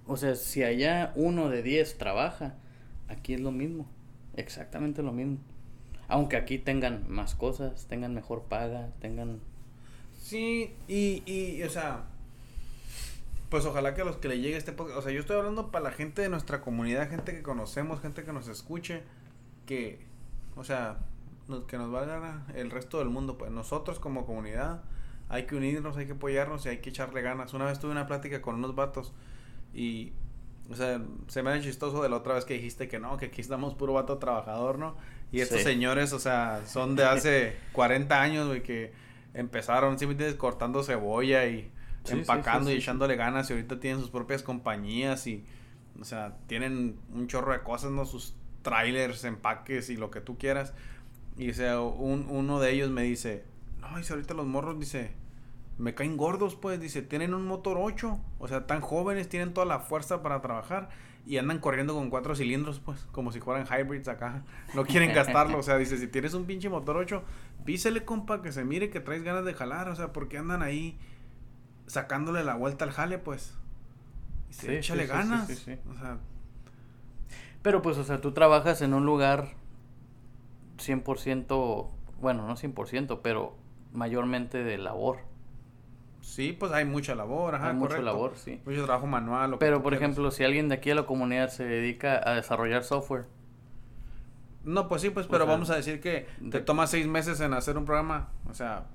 O 0.07 0.17
sea, 0.17 0.35
si 0.35 0.63
allá 0.63 1.13
uno 1.15 1.49
de 1.49 1.61
diez 1.61 1.97
trabaja, 1.97 2.55
aquí 3.07 3.33
es 3.33 3.41
lo 3.41 3.51
mismo. 3.51 3.87
Exactamente 4.35 5.03
lo 5.03 5.11
mismo. 5.11 5.37
Aunque 6.11 6.35
aquí 6.35 6.57
tengan 6.57 7.05
más 7.09 7.35
cosas, 7.35 7.87
tengan 7.87 8.13
mejor 8.13 8.43
paga, 8.43 8.89
tengan... 8.99 9.39
Sí, 10.21 10.75
y, 10.87 11.23
y 11.25 11.63
o 11.63 11.69
sea, 11.69 12.03
pues 13.49 13.65
ojalá 13.65 13.93
que 13.93 14.01
a 14.01 14.05
los 14.05 14.17
que 14.17 14.27
le 14.27 14.39
llegue 14.39 14.55
este 14.55 14.71
podcast, 14.71 14.99
o 14.99 15.01
sea, 15.01 15.11
yo 15.11 15.19
estoy 15.19 15.37
hablando 15.37 15.71
para 15.71 15.83
la 15.83 15.91
gente 15.91 16.21
de 16.21 16.29
nuestra 16.29 16.61
comunidad, 16.61 17.09
gente 17.09 17.33
que 17.33 17.41
conocemos, 17.41 17.99
gente 17.99 18.23
que 18.23 18.31
nos 18.31 18.47
escuche, 18.47 19.03
que, 19.65 19.99
o 20.55 20.63
sea, 20.63 20.99
que 21.67 21.77
nos 21.77 21.91
valga 21.91 22.45
el 22.55 22.71
resto 22.71 22.99
del 22.99 23.09
mundo. 23.09 23.37
Pues 23.37 23.51
nosotros 23.51 23.99
como 23.99 24.25
comunidad 24.25 24.83
hay 25.27 25.47
que 25.47 25.55
unirnos, 25.55 25.97
hay 25.97 26.05
que 26.05 26.13
apoyarnos 26.13 26.65
y 26.65 26.69
hay 26.69 26.77
que 26.77 26.91
echarle 26.91 27.21
ganas. 27.21 27.53
Una 27.53 27.65
vez 27.65 27.79
tuve 27.79 27.91
una 27.91 28.07
plática 28.07 28.41
con 28.41 28.55
unos 28.55 28.75
vatos 28.75 29.13
y, 29.73 30.13
o 30.71 30.75
sea, 30.75 31.01
se 31.27 31.43
me 31.43 31.51
ha 31.51 31.59
chistoso 31.59 32.01
de 32.01 32.09
la 32.09 32.17
otra 32.17 32.35
vez 32.35 32.45
que 32.45 32.53
dijiste 32.53 32.87
que 32.87 32.99
no, 32.99 33.17
que 33.17 33.27
aquí 33.27 33.41
estamos 33.41 33.73
puro 33.75 33.93
vato 33.93 34.17
trabajador, 34.17 34.79
¿no? 34.79 34.95
Y 35.31 35.41
estos 35.41 35.61
señores, 35.61 36.13
o 36.13 36.19
sea, 36.19 36.61
son 36.65 36.95
de 36.95 37.05
hace 37.05 37.55
40 37.73 38.21
años, 38.21 38.47
güey, 38.47 38.63
que 38.63 38.93
empezaron, 39.33 39.99
simplemente 39.99 40.37
cortando 40.37 40.83
cebolla 40.83 41.45
y 41.45 41.71
empacando 42.09 42.71
y 42.71 42.75
echándole 42.75 43.15
ganas 43.15 43.49
y 43.49 43.53
ahorita 43.53 43.79
tienen 43.79 44.01
sus 44.01 44.09
propias 44.09 44.43
compañías 44.43 45.27
y, 45.27 45.45
o 45.99 46.03
sea, 46.03 46.37
tienen 46.47 46.97
un 47.13 47.27
chorro 47.27 47.53
de 47.53 47.61
cosas, 47.61 47.91
¿no? 47.91 48.05
Sus 48.05 48.35
trailers, 48.61 49.23
empaques 49.23 49.89
y 49.89 49.97
lo 49.97 50.11
que 50.11 50.21
tú 50.21 50.37
quieras. 50.37 50.73
Y 51.37 51.49
o 51.49 51.53
sea, 51.53 51.79
un, 51.81 52.27
uno 52.29 52.59
de 52.59 52.71
ellos 52.71 52.89
me 52.89 53.03
dice, 53.03 53.45
no, 53.79 53.97
dice 53.97 54.13
ahorita 54.13 54.33
los 54.33 54.45
morros, 54.45 54.79
dice, 54.79 55.11
me 55.81 55.95
caen 55.95 56.15
gordos, 56.15 56.55
pues, 56.55 56.79
dice, 56.79 57.01
tienen 57.01 57.33
un 57.33 57.45
motor 57.45 57.77
8, 57.79 58.19
o 58.37 58.47
sea, 58.47 58.67
tan 58.67 58.81
jóvenes, 58.81 59.27
tienen 59.27 59.53
toda 59.53 59.65
la 59.65 59.79
fuerza 59.79 60.21
para 60.21 60.39
trabajar 60.39 60.89
y 61.25 61.37
andan 61.37 61.59
corriendo 61.59 61.95
con 61.95 62.11
cuatro 62.11 62.35
cilindros, 62.35 62.79
pues, 62.79 63.07
como 63.11 63.31
si 63.31 63.39
fueran 63.39 63.65
hybrids 63.65 64.07
acá, 64.07 64.43
no 64.75 64.85
quieren 64.85 65.11
gastarlo, 65.15 65.57
o 65.57 65.63
sea, 65.63 65.77
dice, 65.77 65.97
si 65.97 66.07
tienes 66.07 66.35
un 66.35 66.45
pinche 66.45 66.69
motor 66.69 66.97
8, 66.97 67.23
písele, 67.65 68.05
compa, 68.05 68.43
que 68.43 68.51
se 68.51 68.63
mire 68.63 68.91
que 68.91 68.99
traes 68.99 69.23
ganas 69.23 69.43
de 69.43 69.55
jalar, 69.55 69.89
o 69.89 69.95
sea, 69.95 70.13
porque 70.13 70.37
andan 70.37 70.61
ahí 70.61 70.99
sacándole 71.87 72.43
la 72.43 72.55
vuelta 72.55 72.85
al 72.85 72.91
jale, 72.91 73.17
pues. 73.17 73.57
Dice, 74.49 74.77
échale 74.77 75.07
ganas, 75.07 75.49
o 75.49 75.95
sea. 75.97 76.19
Pero 77.63 77.81
pues, 77.81 77.97
o 77.97 78.03
sea, 78.03 78.21
tú 78.21 78.33
trabajas 78.33 78.81
en 78.81 78.93
un 78.93 79.05
lugar 79.05 79.49
100%, 80.77 81.89
bueno, 82.19 82.45
no 82.45 82.55
100%, 82.55 83.19
pero 83.23 83.55
mayormente 83.93 84.63
de 84.63 84.77
labor. 84.77 85.30
Sí, 86.21 86.53
pues 86.57 86.71
hay 86.71 86.85
mucha 86.85 87.15
labor, 87.15 87.55
ajá, 87.55 87.69
Hay 87.69 87.73
mucha 87.75 87.99
labor, 87.99 88.33
sí. 88.35 88.61
Mucho 88.65 88.85
trabajo 88.85 89.07
manual. 89.07 89.57
Pero, 89.59 89.81
por 89.81 89.91
quieras. 89.91 90.01
ejemplo, 90.09 90.31
si 90.31 90.43
alguien 90.43 90.69
de 90.69 90.75
aquí 90.75 90.91
a 90.91 90.95
la 90.95 91.05
comunidad 91.05 91.49
se 91.49 91.65
dedica 91.65 92.21
a 92.23 92.35
desarrollar 92.35 92.83
software, 92.83 93.25
No, 94.63 94.87
pues 94.87 95.01
sí, 95.01 95.09
pues, 95.09 95.25
pero 95.25 95.45
sea, 95.45 95.53
vamos 95.53 95.69
a 95.71 95.75
decir 95.75 95.99
que 95.99 96.27
te 96.39 96.59
de- 96.59 96.61
toma 96.61 96.85
seis 96.85 97.07
meses 97.07 97.39
en 97.41 97.53
hacer 97.53 97.77
un 97.77 97.85
programa, 97.85 98.29
o 98.47 98.53
sea, 98.53 98.85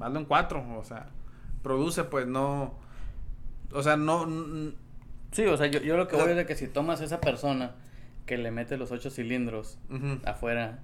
hazlo 0.00 0.18
en 0.18 0.26
cuatro, 0.26 0.62
o 0.78 0.84
sea, 0.84 1.06
produce, 1.62 2.04
pues 2.04 2.26
no, 2.26 2.74
o 3.72 3.82
sea, 3.82 3.96
no, 3.96 4.26
sí, 5.32 5.46
o 5.46 5.56
sea, 5.56 5.66
yo, 5.68 5.80
yo 5.80 5.96
lo 5.96 6.06
que 6.08 6.16
O 6.16 6.18
sea- 6.18 6.24
voy 6.26 6.32
es 6.32 6.36
de 6.36 6.44
que 6.44 6.54
si 6.56 6.68
tomas 6.68 7.00
a 7.00 7.04
esa 7.04 7.20
persona 7.22 7.72
que 8.26 8.36
le 8.36 8.50
mete 8.50 8.76
los 8.76 8.92
ocho 8.92 9.08
cilindros 9.08 9.78
afuera 10.26 10.80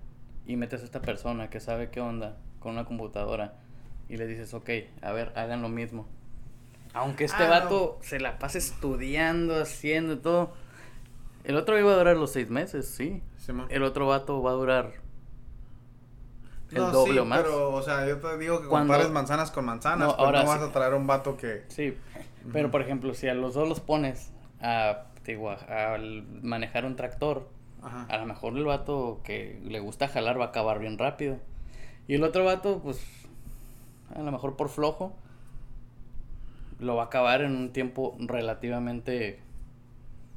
y 0.47 0.57
metes 0.57 0.81
a 0.81 0.85
esta 0.87 1.03
persona 1.03 1.51
que 1.51 1.61
sabe 1.61 1.91
qué 1.91 2.01
onda 2.01 2.39
con 2.61 2.73
una 2.73 2.87
computadora 2.87 3.57
y 4.15 4.17
le 4.17 4.27
dices, 4.27 4.55
ok, 4.55 4.71
a 5.03 5.13
ver, 5.13 5.33
hagan 5.37 5.61
lo 5.63 5.69
mismo. 5.69 6.07
Aunque 6.93 7.25
este 7.25 7.43
Ah, 7.43 7.49
vato 7.51 7.99
se 8.03 8.21
la 8.21 8.39
pase 8.39 8.59
estudiando, 8.59 9.61
haciendo 9.61 10.19
todo. 10.21 10.53
El 11.43 11.57
otro 11.57 11.79
iba 11.79 11.93
a 11.93 11.97
durar 11.97 12.17
los 12.17 12.31
seis 12.33 12.49
meses, 12.49 12.89
sí. 12.89 13.23
El 13.69 13.83
otro 13.83 14.07
vato 14.07 14.41
va 14.43 14.53
a 14.53 14.55
durar 14.55 14.93
el 16.71 16.79
No, 16.79 16.91
doble 16.91 17.13
sí, 17.15 17.19
o 17.19 17.25
más. 17.25 17.43
Pero, 17.43 17.73
o 17.73 17.83
sea, 17.83 18.07
yo 18.07 18.19
te 18.19 18.39
digo 18.39 18.63
que 18.63 18.69
Cuando- 18.69 18.93
compares 18.93 19.13
manzanas 19.13 19.51
con 19.51 19.65
manzanas, 19.65 20.09
No, 20.09 20.17
pues 20.17 20.27
ahora 20.27 20.43
no 20.43 20.49
vas 20.49 20.61
sí. 20.61 20.69
a 20.69 20.73
traer 20.73 20.95
un 20.95 21.07
vato 21.07 21.37
que... 21.37 21.65
Sí, 21.69 21.97
pero 22.53 22.71
por 22.71 22.81
ejemplo, 22.81 23.13
si 23.15 23.29
a 23.29 23.35
los 23.35 23.55
dos 23.55 23.69
los 23.69 23.81
pones 23.81 24.33
a, 24.61 25.05
digo, 25.27 25.51
a, 25.51 25.95
a 25.95 25.99
manejar 26.43 26.85
un 26.85 26.97
tractor, 26.97 27.49
Ajá. 27.83 28.07
a 28.09 28.19
lo 28.19 28.27
mejor 28.27 28.57
el 28.57 28.65
vato 28.65 29.21
que 29.25 29.61
le 29.65 29.81
gusta 29.81 30.09
jalar 30.09 30.39
va 30.41 30.47
a 30.47 30.49
acabar 30.49 30.79
bien 30.79 30.97
rápido. 30.99 31.39
Y 32.09 32.15
el 32.15 32.25
otro 32.25 32.45
vato, 32.45 32.81
pues, 32.83 33.05
a 34.15 34.21
lo 34.23 34.33
mejor 34.33 34.57
por 34.57 34.69
flojo, 34.69 35.15
lo 36.79 36.97
va 36.97 37.05
a 37.05 37.07
acabar 37.07 37.43
en 37.43 37.55
un 37.57 37.73
tiempo 37.73 38.17
relativamente 38.21 39.39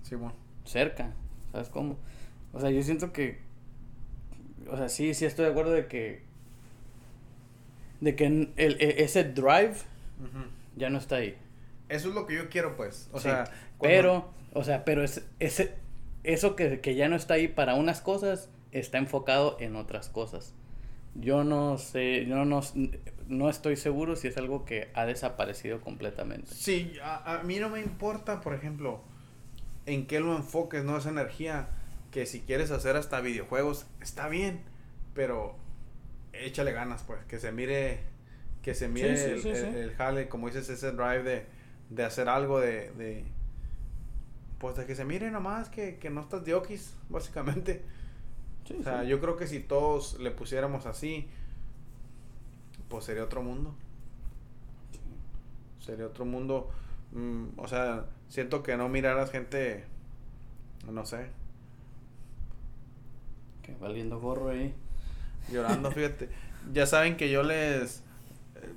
Simón. 0.04 0.34
cerca. 0.66 1.14
¿Sabes 1.52 1.70
cómo? 1.70 1.98
O 2.54 2.60
sea, 2.60 2.70
yo 2.70 2.82
siento 2.84 3.12
que. 3.14 3.40
O 4.70 4.78
sea, 4.78 4.90
sí, 4.90 5.14
sí 5.14 5.26
estoy 5.26 5.46
de 5.46 5.52
acuerdo 5.52 5.72
de 5.72 5.88
que. 5.88 6.24
De 8.02 8.16
que 8.16 8.26
el, 8.28 8.54
e- 8.58 9.04
ese 9.04 9.24
drive 9.24 9.76
ya 10.76 10.90
no 10.90 10.98
está 11.00 11.16
ahí. 11.18 11.36
Eso 11.90 12.10
es 12.10 12.16
lo 12.16 12.28
que 12.28 12.36
yo 12.36 12.50
quiero, 12.50 12.76
pues, 12.76 13.10
o 13.14 13.18
Sí, 13.18 13.24
sea... 13.24 13.46
cuando- 13.78 13.96
Pero, 13.96 14.30
o 14.54 14.64
sea, 14.64 14.84
pero 14.86 15.04
es, 15.04 15.26
ese, 15.40 15.74
eso 16.24 16.56
que, 16.56 16.82
que 16.82 16.96
ya 16.96 17.08
no 17.10 17.16
está 17.16 17.36
ahí 17.36 17.48
para 17.48 17.76
unas 17.76 18.02
cosas, 18.02 18.50
está 18.74 18.98
enfocado 18.98 19.56
en 19.60 19.76
otras 19.78 20.10
cosas. 20.10 20.54
Yo 21.16 21.44
no 21.46 21.78
sé, 21.78 22.26
yo 22.26 22.44
no, 22.46 22.62
no 23.30 23.50
estoy 23.50 23.76
seguro 23.78 24.16
si 24.16 24.28
es 24.28 24.38
algo 24.38 24.66
que 24.66 24.90
ha 24.96 25.06
desaparecido 25.06 25.82
completamente. 25.82 26.56
Sí, 26.56 26.94
a, 27.04 27.40
a 27.40 27.44
mí 27.44 27.60
no 27.60 27.70
me 27.70 27.82
importa, 27.82 28.42
por 28.42 28.54
ejemplo, 28.54 29.02
en 29.86 30.08
qué 30.08 30.20
lo 30.20 30.36
enfoques, 30.36 30.84
no 30.86 30.98
esa 30.98 31.10
energía, 31.10 31.70
que 32.12 32.26
si 32.26 32.42
quieres 32.42 32.72
hacer 32.72 32.96
hasta 32.98 33.22
videojuegos, 33.22 33.88
está 34.02 34.30
bien, 34.30 34.62
pero 35.16 35.56
échale 36.34 36.74
ganas, 36.74 37.04
pues, 37.04 37.24
que 37.26 37.40
se 37.40 37.52
mire, 37.52 38.02
que 38.64 38.76
se 38.76 38.88
mire 38.90 39.34
sí, 39.34 39.34
el, 39.34 39.40
sí, 39.42 39.50
el- 39.52 39.56
sí. 39.56 39.78
el 39.78 39.96
jale, 39.96 40.30
como 40.30 40.48
dices, 40.48 40.70
ese 40.70 40.92
drive 40.94 41.24
de, 41.24 41.46
de 41.92 42.06
hacer 42.06 42.30
algo, 42.30 42.60
de, 42.60 42.92
de, 42.94 43.26
pues, 44.60 44.76
de 44.76 44.86
que 44.86 44.96
se 44.96 45.06
mire 45.06 45.30
nomás, 45.32 45.70
que, 45.70 45.98
que 45.98 46.10
no 46.10 46.22
estás 46.22 46.44
de 46.46 46.56
okis, 46.56 46.94
básicamente. 47.10 47.84
Sí, 48.68 48.76
O 48.80 48.84
sea, 48.84 49.04
sí. 49.04 49.08
yo 49.08 49.20
creo 49.20 49.38
que 49.38 49.48
si 49.48 49.60
todos 49.60 50.20
le 50.20 50.32
pusiéramos 50.32 50.86
así, 50.86 51.28
pues 52.90 53.06
sería 53.06 53.24
otro 53.24 53.42
mundo. 53.44 53.76
Sería 55.80 56.06
otro 56.08 56.26
mundo. 56.26 56.70
mm, 57.12 57.58
o 57.58 57.68
sea, 57.68 58.06
siento 58.28 58.64
que 58.64 58.78
no 58.78 58.90
miraras 58.90 59.32
gente, 59.32 59.86
no 60.92 61.06
sé, 61.06 61.30
Que 63.62 63.76
valiendo 63.76 64.20
gorro 64.20 64.50
ahí. 64.50 64.74
llorando, 65.52 65.92
fíjate. 65.92 66.30
Ya 66.74 66.86
saben 66.86 67.18
que 67.18 67.30
yo 67.32 67.44
les... 67.44 68.04
eh, 68.56 68.74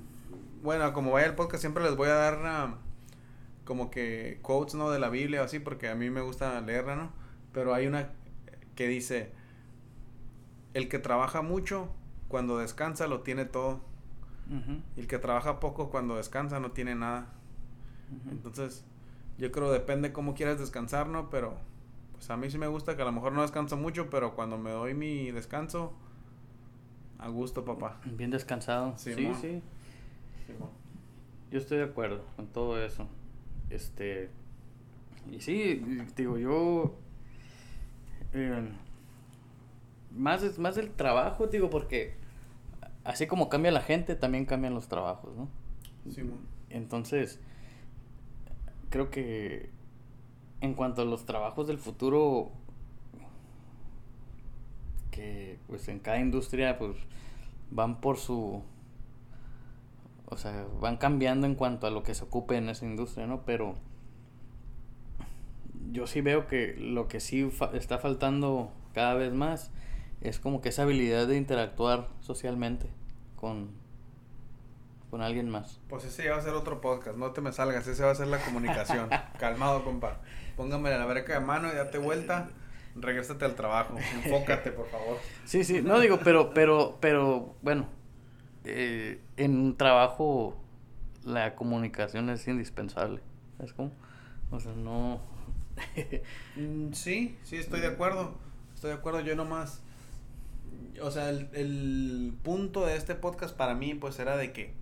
Bueno, 0.63 0.93
como 0.93 1.11
vaya 1.11 1.27
el 1.27 1.35
podcast, 1.35 1.61
siempre 1.61 1.83
les 1.83 1.95
voy 1.97 2.09
a 2.09 2.13
dar 2.15 2.39
ah, 2.45 2.77
como 3.65 3.91
que 3.91 4.39
quotes, 4.43 4.75
¿no? 4.75 4.91
De 4.91 4.99
la 4.99 5.09
Biblia 5.09 5.41
o 5.41 5.45
así, 5.45 5.59
porque 5.59 5.89
a 5.89 5.95
mí 5.95 6.09
me 6.09 6.21
gusta 6.21 6.61
leerla, 6.61 6.95
¿no? 6.95 7.13
Pero 7.53 7.73
hay 7.75 7.87
una 7.87 8.11
que 8.75 8.87
dice, 8.87 9.31
el 10.73 10.89
que 10.89 10.99
trabaja 10.99 11.41
mucho, 11.41 11.89
cuando 12.27 12.57
descansa 12.57 13.07
lo 13.07 13.21
tiene 13.21 13.45
todo. 13.45 13.81
Y 14.97 14.99
el 14.99 15.07
que 15.07 15.17
trabaja 15.17 15.59
poco, 15.59 15.89
cuando 15.89 16.17
descansa 16.17 16.59
no 16.59 16.71
tiene 16.71 16.93
nada. 16.95 17.27
Entonces, 18.29 18.83
yo 19.37 19.51
creo 19.51 19.71
depende 19.71 20.11
cómo 20.11 20.33
quieras 20.33 20.59
descansar, 20.59 21.07
¿no? 21.07 21.29
Pero, 21.29 21.55
pues 22.13 22.29
a 22.29 22.35
mí 22.37 22.49
sí 22.51 22.57
me 22.57 22.67
gusta 22.67 22.95
que 22.95 23.01
a 23.01 23.05
lo 23.05 23.11
mejor 23.13 23.31
no 23.31 23.41
descanso 23.43 23.77
mucho, 23.77 24.09
pero 24.09 24.35
cuando 24.35 24.57
me 24.57 24.71
doy 24.71 24.93
mi 24.93 25.31
descanso, 25.31 25.93
a 27.19 27.29
gusto, 27.29 27.63
papá. 27.63 27.99
Bien 28.05 28.29
descansado. 28.31 28.93
Sí, 28.97 29.13
Sí, 29.13 29.21
mo. 29.25 29.35
sí. 29.39 29.61
Yo 31.51 31.57
estoy 31.59 31.77
de 31.79 31.83
acuerdo 31.85 32.23
con 32.35 32.47
todo 32.47 32.83
eso. 32.83 33.07
Este. 33.69 34.29
Y 35.31 35.39
sí, 35.39 35.75
digo, 36.17 36.37
yo. 36.37 36.95
eh, 38.33 38.69
más, 40.17 40.43
es- 40.43 40.59
más 40.59 40.75
del 40.75 40.91
trabajo, 40.91 41.47
digo, 41.47 41.69
porque 41.69 42.15
así 43.03 43.27
como 43.27 43.49
cambia 43.49 43.71
la 43.71 43.81
gente, 43.81 44.15
también 44.15 44.45
cambian 44.45 44.73
los 44.73 44.87
trabajos, 44.87 45.35
¿no? 45.35 45.47
Entonces, 46.69 47.39
creo 48.89 49.09
que 49.09 49.69
en 50.61 50.73
cuanto 50.73 51.01
a 51.01 51.05
los 51.05 51.25
trabajos 51.25 51.67
del 51.67 51.77
futuro, 51.77 52.51
que 55.11 55.59
pues 55.67 55.87
en 55.87 55.99
cada 55.99 56.19
industria 56.19 56.77
pues 56.77 56.95
van 57.69 57.99
por 57.99 58.17
su 58.17 58.61
o 60.27 60.37
sea, 60.37 60.65
van 60.79 60.95
cambiando 60.95 61.45
en 61.45 61.55
cuanto 61.55 61.87
a 61.87 61.89
lo 61.89 62.03
que 62.03 62.13
se 62.15 62.23
ocupe 62.23 62.55
en 62.55 62.69
esa 62.69 62.85
industria, 62.85 63.27
¿no? 63.27 63.41
Pero 63.45 63.75
yo 65.91 66.07
sí 66.07 66.21
veo 66.21 66.47
que 66.47 66.75
lo 66.77 67.09
que 67.09 67.19
sí 67.19 67.49
fa- 67.49 67.71
está 67.73 67.97
faltando 67.97 68.71
cada 68.93 69.13
vez 69.15 69.33
más 69.33 69.71
es 70.21 70.39
como 70.39 70.61
que 70.61 70.69
esa 70.69 70.83
habilidad 70.83 71.27
de 71.27 71.37
interactuar 71.37 72.09
socialmente 72.19 72.87
con, 73.35 73.71
con 75.09 75.21
alguien 75.21 75.49
más. 75.49 75.79
Pues 75.89 76.05
ese 76.05 76.25
ya 76.25 76.31
va 76.31 76.37
a 76.37 76.41
ser 76.41 76.53
otro 76.53 76.79
podcast, 76.79 77.17
no 77.17 77.31
te 77.31 77.41
me 77.41 77.51
salgas, 77.51 77.87
ese 77.87 78.03
va 78.03 78.11
a 78.11 78.15
ser 78.15 78.27
la 78.27 78.39
comunicación. 78.39 79.09
Calmado, 79.39 79.83
compa. 79.83 80.21
Póngame 80.55 80.91
la 80.91 81.05
breca 81.05 81.33
de 81.33 81.45
mano 81.45 81.69
y 81.71 81.75
date 81.75 81.97
vuelta. 81.97 82.49
Regrésate 82.95 83.45
al 83.45 83.55
trabajo. 83.55 83.95
Enfócate, 83.97 84.71
por 84.71 84.87
favor. 84.89 85.17
Sí, 85.45 85.63
sí, 85.63 85.81
no 85.81 85.99
digo, 85.99 86.19
pero, 86.23 86.53
pero, 86.53 86.97
pero, 86.99 87.55
bueno, 87.61 87.87
eh, 88.65 89.19
en 89.37 89.57
un 89.57 89.77
trabajo 89.77 90.57
la 91.23 91.55
comunicación 91.55 92.29
es 92.29 92.47
indispensable, 92.47 93.21
¿sabes 93.57 93.73
cómo? 93.73 93.91
O 94.51 94.59
sea, 94.59 94.73
no... 94.73 95.19
Mm, 96.57 96.91
sí, 96.91 97.37
sí, 97.43 97.55
estoy 97.55 97.79
de 97.79 97.87
acuerdo. 97.87 98.35
Estoy 98.75 98.91
de 98.91 98.97
acuerdo, 98.97 99.21
yo 99.21 99.35
nomás. 99.35 99.81
O 101.01 101.11
sea, 101.11 101.29
el, 101.29 101.49
el 101.53 102.33
punto 102.43 102.85
de 102.85 102.95
este 102.95 103.15
podcast 103.15 103.55
para 103.55 103.75
mí, 103.75 103.93
pues 103.93 104.19
era 104.19 104.37
de 104.37 104.51
que, 104.51 104.73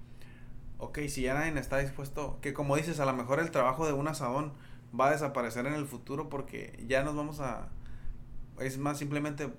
ok, 0.78 1.00
si 1.08 1.24
ya 1.24 1.34
nadie 1.34 1.58
está 1.60 1.78
dispuesto, 1.78 2.38
que 2.42 2.54
como 2.54 2.76
dices, 2.76 3.00
a 3.00 3.06
lo 3.06 3.14
mejor 3.14 3.40
el 3.40 3.52
trabajo 3.52 3.86
de 3.86 3.94
un 3.94 4.08
asadón 4.08 4.54
va 4.98 5.08
a 5.10 5.12
desaparecer 5.12 5.66
en 5.66 5.74
el 5.74 5.86
futuro 5.86 6.30
porque 6.30 6.84
ya 6.88 7.04
nos 7.04 7.16
vamos 7.16 7.40
a. 7.40 7.68
Es 8.60 8.78
más, 8.78 8.98
simplemente, 8.98 9.50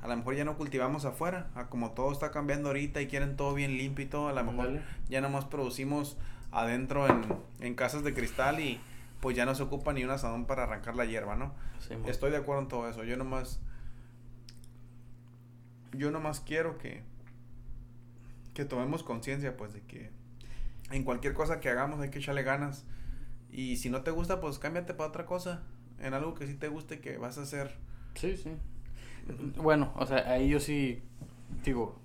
a 0.00 0.08
lo 0.08 0.16
mejor 0.16 0.34
ya 0.34 0.44
no 0.44 0.56
cultivamos 0.56 1.04
afuera, 1.04 1.50
a 1.54 1.66
como 1.66 1.92
todo 1.92 2.12
está 2.12 2.30
cambiando 2.30 2.68
ahorita 2.68 3.00
y 3.00 3.06
quieren 3.06 3.36
todo 3.36 3.54
bien 3.54 3.76
limpio 3.76 4.04
y 4.04 4.08
todo, 4.08 4.28
a 4.28 4.32
lo 4.32 4.42
mejor 4.44 4.66
Ándale. 4.68 4.86
ya 5.08 5.20
nomás 5.20 5.44
producimos 5.44 6.16
adentro 6.50 7.06
en, 7.06 7.22
en 7.60 7.74
casas 7.74 8.02
de 8.02 8.12
cristal 8.12 8.58
y 8.60 8.80
pues 9.20 9.36
ya 9.36 9.44
no 9.44 9.54
se 9.54 9.62
ocupa 9.62 9.92
ni 9.92 10.02
un 10.02 10.10
asadón 10.10 10.46
para 10.46 10.64
arrancar 10.64 10.96
la 10.96 11.04
hierba, 11.04 11.36
¿no? 11.36 11.52
Sí. 11.78 11.94
Estoy 12.06 12.30
de 12.30 12.38
acuerdo 12.38 12.62
en 12.62 12.68
todo 12.68 12.88
eso. 12.88 13.04
Yo 13.04 13.16
nomás. 13.16 13.60
Yo 15.92 16.10
nomás 16.10 16.40
quiero 16.40 16.78
que. 16.78 17.02
Que 18.54 18.64
tomemos 18.64 19.02
conciencia, 19.02 19.56
pues, 19.56 19.72
de 19.72 19.82
que. 19.82 20.10
en 20.90 21.04
cualquier 21.04 21.34
cosa 21.34 21.60
que 21.60 21.68
hagamos 21.68 22.00
hay 22.00 22.10
que 22.10 22.18
echarle 22.18 22.42
ganas. 22.42 22.84
Y 23.50 23.76
si 23.76 23.90
no 23.90 24.02
te 24.02 24.10
gusta, 24.10 24.40
pues 24.40 24.58
cámbiate 24.58 24.94
para 24.94 25.08
otra 25.08 25.26
cosa. 25.26 25.62
En 25.98 26.14
algo 26.14 26.34
que 26.34 26.46
sí 26.46 26.54
te 26.54 26.68
guste 26.68 27.00
que 27.00 27.18
vas 27.18 27.38
a 27.38 27.42
hacer. 27.42 27.76
Sí, 28.14 28.36
sí. 28.36 28.50
Bueno, 29.56 29.92
o 29.96 30.06
sea, 30.06 30.30
ahí 30.30 30.48
yo 30.48 30.60
sí, 30.60 31.02
digo, 31.64 31.98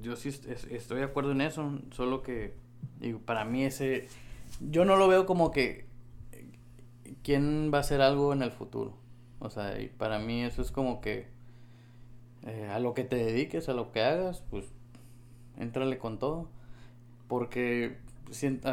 yo 0.00 0.16
sí 0.16 0.28
estoy 0.28 0.98
de 0.98 1.04
acuerdo 1.04 1.32
en 1.32 1.40
eso, 1.40 1.78
solo 1.90 2.22
que, 2.22 2.54
digo, 3.00 3.18
para 3.20 3.44
mí 3.44 3.64
ese, 3.64 4.08
yo 4.60 4.84
no 4.84 4.96
lo 4.96 5.08
veo 5.08 5.26
como 5.26 5.50
que, 5.50 5.86
¿quién 7.22 7.70
va 7.72 7.78
a 7.78 7.80
hacer 7.82 8.00
algo 8.00 8.32
en 8.32 8.42
el 8.42 8.52
futuro? 8.52 8.96
O 9.40 9.50
sea, 9.50 9.80
y 9.80 9.88
para 9.88 10.18
mí 10.18 10.42
eso 10.42 10.62
es 10.62 10.70
como 10.70 11.00
que, 11.00 11.28
eh, 12.46 12.68
a 12.70 12.78
lo 12.78 12.94
que 12.94 13.04
te 13.04 13.16
dediques, 13.16 13.68
a 13.68 13.74
lo 13.74 13.92
que 13.92 14.02
hagas, 14.02 14.42
pues, 14.50 14.66
entrale 15.58 15.98
con 15.98 16.18
todo. 16.18 16.48
Porque, 17.28 17.98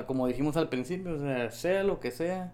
como 0.08 0.28
dijimos 0.28 0.58
al 0.58 0.70
principio, 0.70 1.16
o 1.16 1.20
sea, 1.20 1.52
sea 1.52 1.84
lo 1.84 2.00
que 2.00 2.12
sea, 2.12 2.54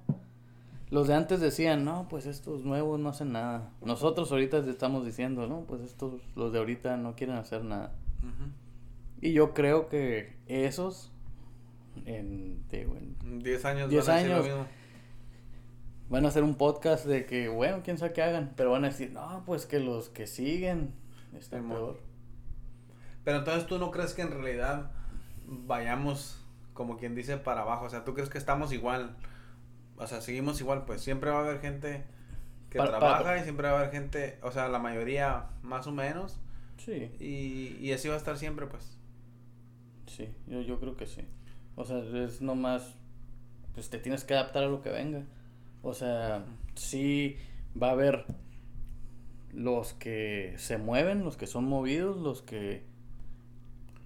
los 0.94 1.08
de 1.08 1.16
antes 1.16 1.40
decían, 1.40 1.86
no, 1.86 2.08
pues 2.08 2.26
estos 2.26 2.66
nuevos 2.66 3.00
no 3.00 3.10
hacen 3.10 3.32
nada. 3.32 3.72
Nosotros 3.84 4.32
ahorita 4.32 4.60
estamos 4.60 5.04
diciendo, 5.06 5.48
no, 5.48 5.62
pues 5.62 5.82
estos, 5.82 6.22
los 6.36 6.54
de 6.54 6.60
ahorita 6.60 6.98
no 6.98 7.16
quieren 7.16 7.36
hacer 7.36 7.64
nada. 7.64 7.96
Y 9.20 9.34
yo 9.34 9.54
creo 9.54 9.88
que 9.88 10.36
esos, 10.48 11.12
en, 12.06 12.64
10 12.70 13.66
años, 13.66 13.90
10 13.90 14.10
años, 14.10 14.46
van 16.10 16.26
a 16.26 16.28
hacer 16.28 16.44
un 16.44 16.56
podcast 16.56 17.06
de 17.06 17.26
que, 17.26 17.48
bueno, 17.48 17.82
quién 17.84 17.98
sabe 17.98 18.14
qué 18.14 18.22
hagan, 18.22 18.54
pero 18.56 18.70
van 18.70 18.86
a 18.86 18.90
decir, 18.90 19.12
no, 19.14 19.44
pues 19.46 19.66
que 19.66 19.80
los 19.80 20.10
que 20.10 20.28
siguen 20.28 20.94
están 21.40 21.68
peor. 21.70 22.00
Pero 23.24 23.40
entonces 23.40 23.68
tú 23.68 23.80
no 23.80 23.92
crees 23.92 24.14
que 24.14 24.22
en 24.22 24.32
realidad 24.32 24.92
vayamos, 25.46 26.44
como 26.74 26.98
quien 26.98 27.16
dice, 27.16 27.38
para 27.38 27.62
abajo, 27.62 27.86
o 27.86 27.90
sea, 27.90 28.04
tú 28.04 28.14
crees 28.14 28.30
que 28.30 28.38
estamos 28.38 28.74
igual 28.74 29.16
o 29.98 30.08
sea, 30.08 30.22
seguimos 30.22 30.60
igual, 30.60 30.86
pues 30.86 31.02
siempre 31.02 31.30
va 31.30 31.38
a 31.38 31.42
haber 31.42 31.60
gente 31.62 32.04
que 32.70 32.80
trabaja 32.80 33.38
y 33.38 33.44
siempre 33.44 33.68
va 33.68 33.76
a 33.76 33.80
haber 33.80 33.92
gente, 33.92 34.40
o 34.42 34.52
sea, 34.52 34.68
la 34.68 34.80
mayoría 34.80 35.50
más 35.62 35.88
o 35.88 35.92
menos. 35.92 36.40
Sí. 36.78 37.12
Y, 37.20 37.78
y 37.80 37.94
así 37.94 38.08
va 38.08 38.16
a 38.16 38.18
estar 38.18 38.38
siempre, 38.38 38.66
pues. 38.68 38.98
Sí, 40.08 40.30
yo, 40.48 40.62
yo 40.62 40.80
creo 40.80 40.98
que 40.98 41.06
sí. 41.06 41.22
O 41.76 41.86
sea, 41.86 42.00
es 42.00 42.42
nomás, 42.42 42.96
pues 43.74 43.90
te 43.90 44.00
tienes 44.00 44.24
que 44.24 44.34
adaptar 44.34 44.64
a 44.64 44.68
lo 44.68 44.82
que 44.82 44.90
venga. 44.90 45.24
O 45.84 45.94
sea, 45.94 46.44
sí 46.76 47.38
va 47.80 47.90
a 47.90 47.92
haber 47.92 48.26
los 49.54 49.94
que 49.94 50.56
se 50.58 50.78
mueven, 50.78 51.24
los 51.24 51.38
que 51.38 51.48
son 51.48 51.66
movidos, 51.66 52.18
los 52.18 52.42
que 52.42 52.84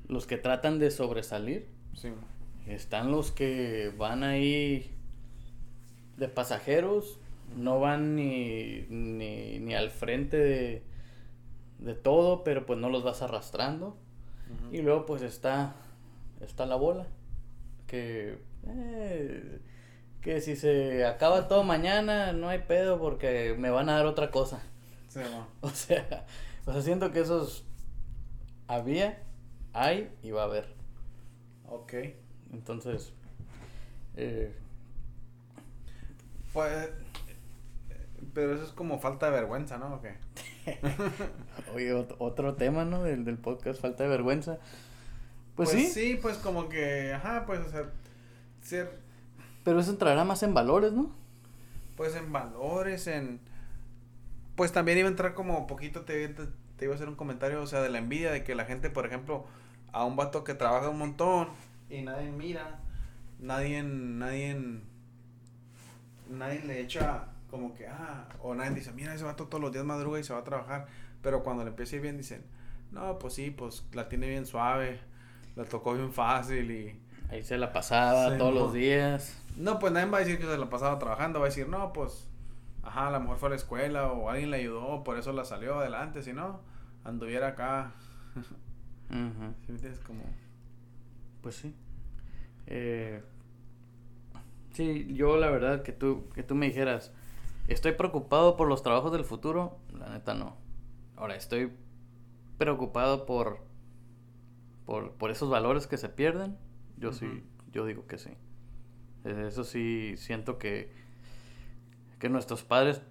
los 0.08 0.26
que 0.26 0.38
tratan 0.38 0.80
de 0.80 0.92
sobresalir. 0.92 1.68
Sí. 1.94 2.10
Están 2.66 3.12
los 3.12 3.32
que 3.32 3.94
van 3.98 4.24
ahí 4.24 4.90
de 6.18 6.28
pasajeros, 6.28 7.20
no 7.56 7.80
van 7.80 8.16
ni, 8.16 8.86
ni, 8.90 9.74
al 9.74 9.90
frente 9.90 10.38
de, 10.38 10.84
de, 11.80 11.94
todo, 11.94 12.44
pero 12.44 12.66
pues 12.66 12.80
no 12.80 12.90
los 12.90 13.04
vas 13.04 13.22
arrastrando. 13.22 13.96
Y 14.72 14.82
luego 14.82 15.06
pues 15.06 15.22
está, 15.22 15.76
está 16.42 16.66
la 16.66 16.76
bola, 16.76 17.08
que, 17.86 18.38
eh, 18.66 19.60
que 20.22 20.40
si 20.40 20.56
se 20.56 21.06
acaba 21.06 21.50
todo 21.50 21.64
mañana 21.64 22.32
no 22.32 22.48
hay 22.48 22.60
pedo 22.60 22.98
porque 22.98 23.56
me 23.58 23.70
van 23.70 23.90
a 23.90 23.98
dar 23.98 24.06
otra 24.06 24.32
cosa. 24.32 24.62
O 25.62 25.70
sea, 25.70 26.26
o 26.66 26.74
sea, 26.74 26.82
siento 26.82 27.12
que 27.12 27.22
esos 27.22 27.66
había, 28.68 29.24
hay 29.74 30.12
y 30.22 30.32
va 30.32 30.42
a 30.42 30.46
haber. 30.46 30.76
Ok. 31.68 31.94
Entonces, 32.52 33.14
eh, 34.16 34.54
pues, 36.54 36.90
pero 38.34 38.54
eso 38.54 38.64
es 38.64 38.72
como 38.72 39.00
falta 39.00 39.28
de 39.28 39.32
vergüenza, 39.34 39.78
¿no? 39.78 39.96
¿O 39.96 40.02
qué? 40.02 40.16
Oye, 41.76 41.94
otro 41.94 42.56
tema, 42.56 42.86
¿no? 42.86 43.04
Del, 43.04 43.26
del 43.26 43.38
podcast, 43.38 43.82
falta 43.82 44.04
de 44.04 44.10
vergüenza. 44.10 44.58
Pues, 45.56 45.72
pues, 45.72 45.72
sí. 45.72 45.88
Sí, 45.88 46.20
pues 46.22 46.38
como 46.38 46.70
que, 46.70 47.14
ajá, 47.14 47.46
pues, 47.46 47.66
o 47.66 47.70
sea, 47.70 47.92
ser... 48.62 49.00
Pero 49.64 49.80
eso 49.80 49.92
entrará 49.92 50.24
más 50.24 50.44
en 50.44 50.54
valores, 50.54 50.94
¿no? 50.94 51.12
Pues 51.96 52.16
en 52.16 52.32
valores, 52.32 53.08
en... 53.08 53.40
Pues 54.58 54.74
también 54.74 54.98
iba 54.98 55.08
a 55.08 55.12
entrar 55.12 55.34
como 55.34 55.66
poquito, 55.68 56.02
te, 56.02 56.28
te, 56.28 56.44
te 56.76 56.86
iba 56.86 56.94
a 56.94 56.96
hacer 56.96 57.08
un 57.08 57.16
comentario, 57.16 57.62
o 57.62 57.68
sea, 57.68 57.82
de 57.82 57.90
la 57.90 58.00
envidia, 58.00 58.34
de 58.34 58.44
que 58.44 58.56
la 58.56 58.66
gente, 58.66 58.90
por 58.90 59.06
ejemplo, 59.06 59.46
a 59.94 60.04
un 60.04 60.18
vato 60.18 60.44
que 60.44 60.54
trabaja 60.54 60.90
un 60.90 60.98
montón 60.98 61.48
y 61.90 62.02
nadie 62.02 62.30
mira, 62.32 62.82
nadie, 63.40 63.82
nadie 63.84 64.82
nadie 66.30 66.62
le 66.64 66.82
echa 66.82 67.26
como 67.50 67.74
que, 67.74 67.88
ah, 67.88 68.28
o 68.42 68.54
nadie 68.54 68.72
dice, 68.72 68.92
mira, 68.92 69.14
ese 69.14 69.24
vato 69.24 69.46
todos 69.46 69.62
los 69.62 69.72
días 69.72 69.86
madruga 69.86 70.20
y 70.20 70.24
se 70.24 70.34
va 70.34 70.40
a 70.40 70.44
trabajar. 70.44 70.88
Pero 71.22 71.44
cuando 71.44 71.64
le 71.64 71.70
empieza 71.70 71.96
a 71.96 71.98
ir 71.98 72.02
bien, 72.02 72.18
dicen, 72.18 72.44
no, 72.92 73.18
pues 73.20 73.34
sí, 73.34 73.52
pues 73.52 73.86
la 73.94 74.10
tiene 74.10 74.28
bien 74.28 74.46
suave, 74.46 75.00
la 75.56 75.64
tocó 75.66 75.94
bien 75.94 76.12
fácil 76.12 76.70
y... 76.72 77.02
Ahí 77.30 77.44
se 77.44 77.58
la 77.58 77.74
pasaba 77.74 78.38
todos 78.38 78.54
los 78.54 78.74
días. 78.74 79.38
No, 79.58 79.80
pues 79.80 79.92
nadie 79.92 80.10
va 80.10 80.18
a 80.18 80.22
decir 80.22 80.38
que 80.40 80.46
se 80.46 80.58
la 80.58 80.70
pasaba 80.70 81.00
trabajando, 81.00 81.40
va 81.40 81.46
a 81.46 81.50
decir, 81.50 81.68
no, 81.68 81.92
pues, 81.94 82.28
ajá, 82.88 83.08
a 83.08 83.12
lo 83.12 83.20
mejor 83.20 83.38
fue 83.38 83.48
a 83.48 83.50
la 83.52 83.56
escuela 83.56 84.12
o 84.12 84.30
alguien 84.30 84.52
le 84.52 84.58
ayudó, 84.58 85.04
por 85.04 85.18
eso 85.18 85.34
la 85.34 85.46
salió 85.46 85.80
adelante, 85.80 86.24
si 86.24 86.34
no, 86.34 86.62
anduviera 87.04 87.50
acá. 87.50 87.92
Como... 90.06 90.24
Pues 91.42 91.56
sí. 91.56 91.74
Eh, 92.66 93.22
Sí, 94.78 95.08
yo 95.10 95.38
la 95.38 95.50
verdad 95.50 95.82
que 95.82 95.92
tú, 95.92 96.30
que 96.36 96.44
tú 96.44 96.54
me 96.54 96.68
dijeras, 96.68 97.12
estoy 97.68 97.94
preocupado 97.94 98.56
por 98.58 98.68
los 98.68 98.84
trabajos 98.84 99.12
del 99.12 99.24
futuro, 99.24 99.80
la 99.92 100.08
neta 100.08 100.36
no. 100.36 100.56
Ahora, 101.16 101.36
estoy 101.36 101.72
preocupado 102.60 103.26
por, 103.26 103.62
por, 104.86 105.32
esos 105.32 105.50
valores 105.50 105.88
que 105.88 105.98
se 105.98 106.10
pierden, 106.10 106.60
yo 106.96 107.12
sí, 107.12 107.44
yo 107.72 107.88
digo 107.88 108.06
que 108.06 108.20
sí. 108.20 108.30
Eso 109.24 109.64
sí, 109.64 110.14
siento 110.16 110.60
que, 110.60 110.94
que 112.20 112.30
nuestros 112.30 112.64
padres 112.64 113.02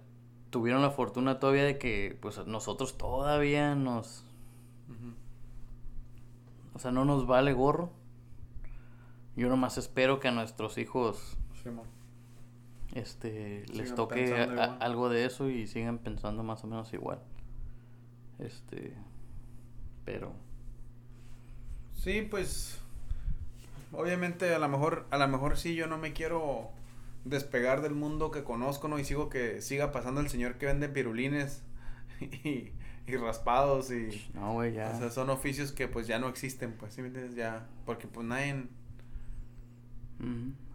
tuvieron 0.49 0.81
la 0.81 0.91
fortuna 0.91 1.39
todavía 1.39 1.63
de 1.63 1.77
que 1.77 2.17
pues 2.21 2.45
nosotros 2.45 2.97
todavía 2.97 3.75
nos... 3.75 4.23
O 6.73 6.79
sea, 6.79 6.91
no 6.91 7.05
nos 7.05 7.25
vale 7.25 7.53
gorro. 7.53 7.91
Yo 9.35 9.49
nomás 9.49 9.77
espero 9.77 10.19
que 10.19 10.27
a 10.27 10.31
nuestros 10.31 10.77
hijos 10.77 11.37
este, 12.93 13.65
les 13.73 13.93
toque 13.95 14.33
algo 14.79 15.09
de 15.09 15.25
eso 15.25 15.49
y 15.49 15.67
sigan 15.67 15.97
pensando 15.97 16.43
más 16.43 16.63
o 16.63 16.67
menos 16.67 16.93
igual. 16.93 17.19
Este, 18.39 18.95
pero... 20.05 20.33
Sí, 21.93 22.21
pues 22.21 22.79
obviamente 23.91 24.53
a 24.53 24.59
lo 24.59 24.67
mejor 24.67 25.07
a 25.09 25.17
lo 25.17 25.27
mejor 25.27 25.57
sí 25.57 25.75
yo 25.75 25.87
no 25.87 25.97
me 25.97 26.13
quiero 26.13 26.71
despegar 27.25 27.81
del 27.81 27.93
mundo 27.93 28.31
que 28.31 28.43
conozco, 28.43 28.87
¿no? 28.87 28.99
Y 28.99 29.05
sigo 29.05 29.29
que 29.29 29.61
siga 29.61 29.91
pasando 29.91 30.21
el 30.21 30.29
señor 30.29 30.57
que 30.57 30.65
vende 30.65 30.89
pirulines 30.89 31.63
y, 32.21 32.71
raspados 33.17 33.91
y... 33.91 34.29
No, 34.33 34.53
güey, 34.53 34.73
ya. 34.73 34.91
O 34.95 34.99
sea, 34.99 35.11
son 35.11 35.29
oficios 35.29 35.71
que 35.71 35.87
pues 35.87 36.07
ya 36.07 36.19
no 36.19 36.27
existen, 36.27 36.73
pues, 36.73 36.93
¿sí 36.93 37.01
me 37.01 37.07
entiendes? 37.07 37.35
Ya, 37.35 37.67
porque 37.85 38.07
pues 38.07 38.25
nadie... 38.25 38.67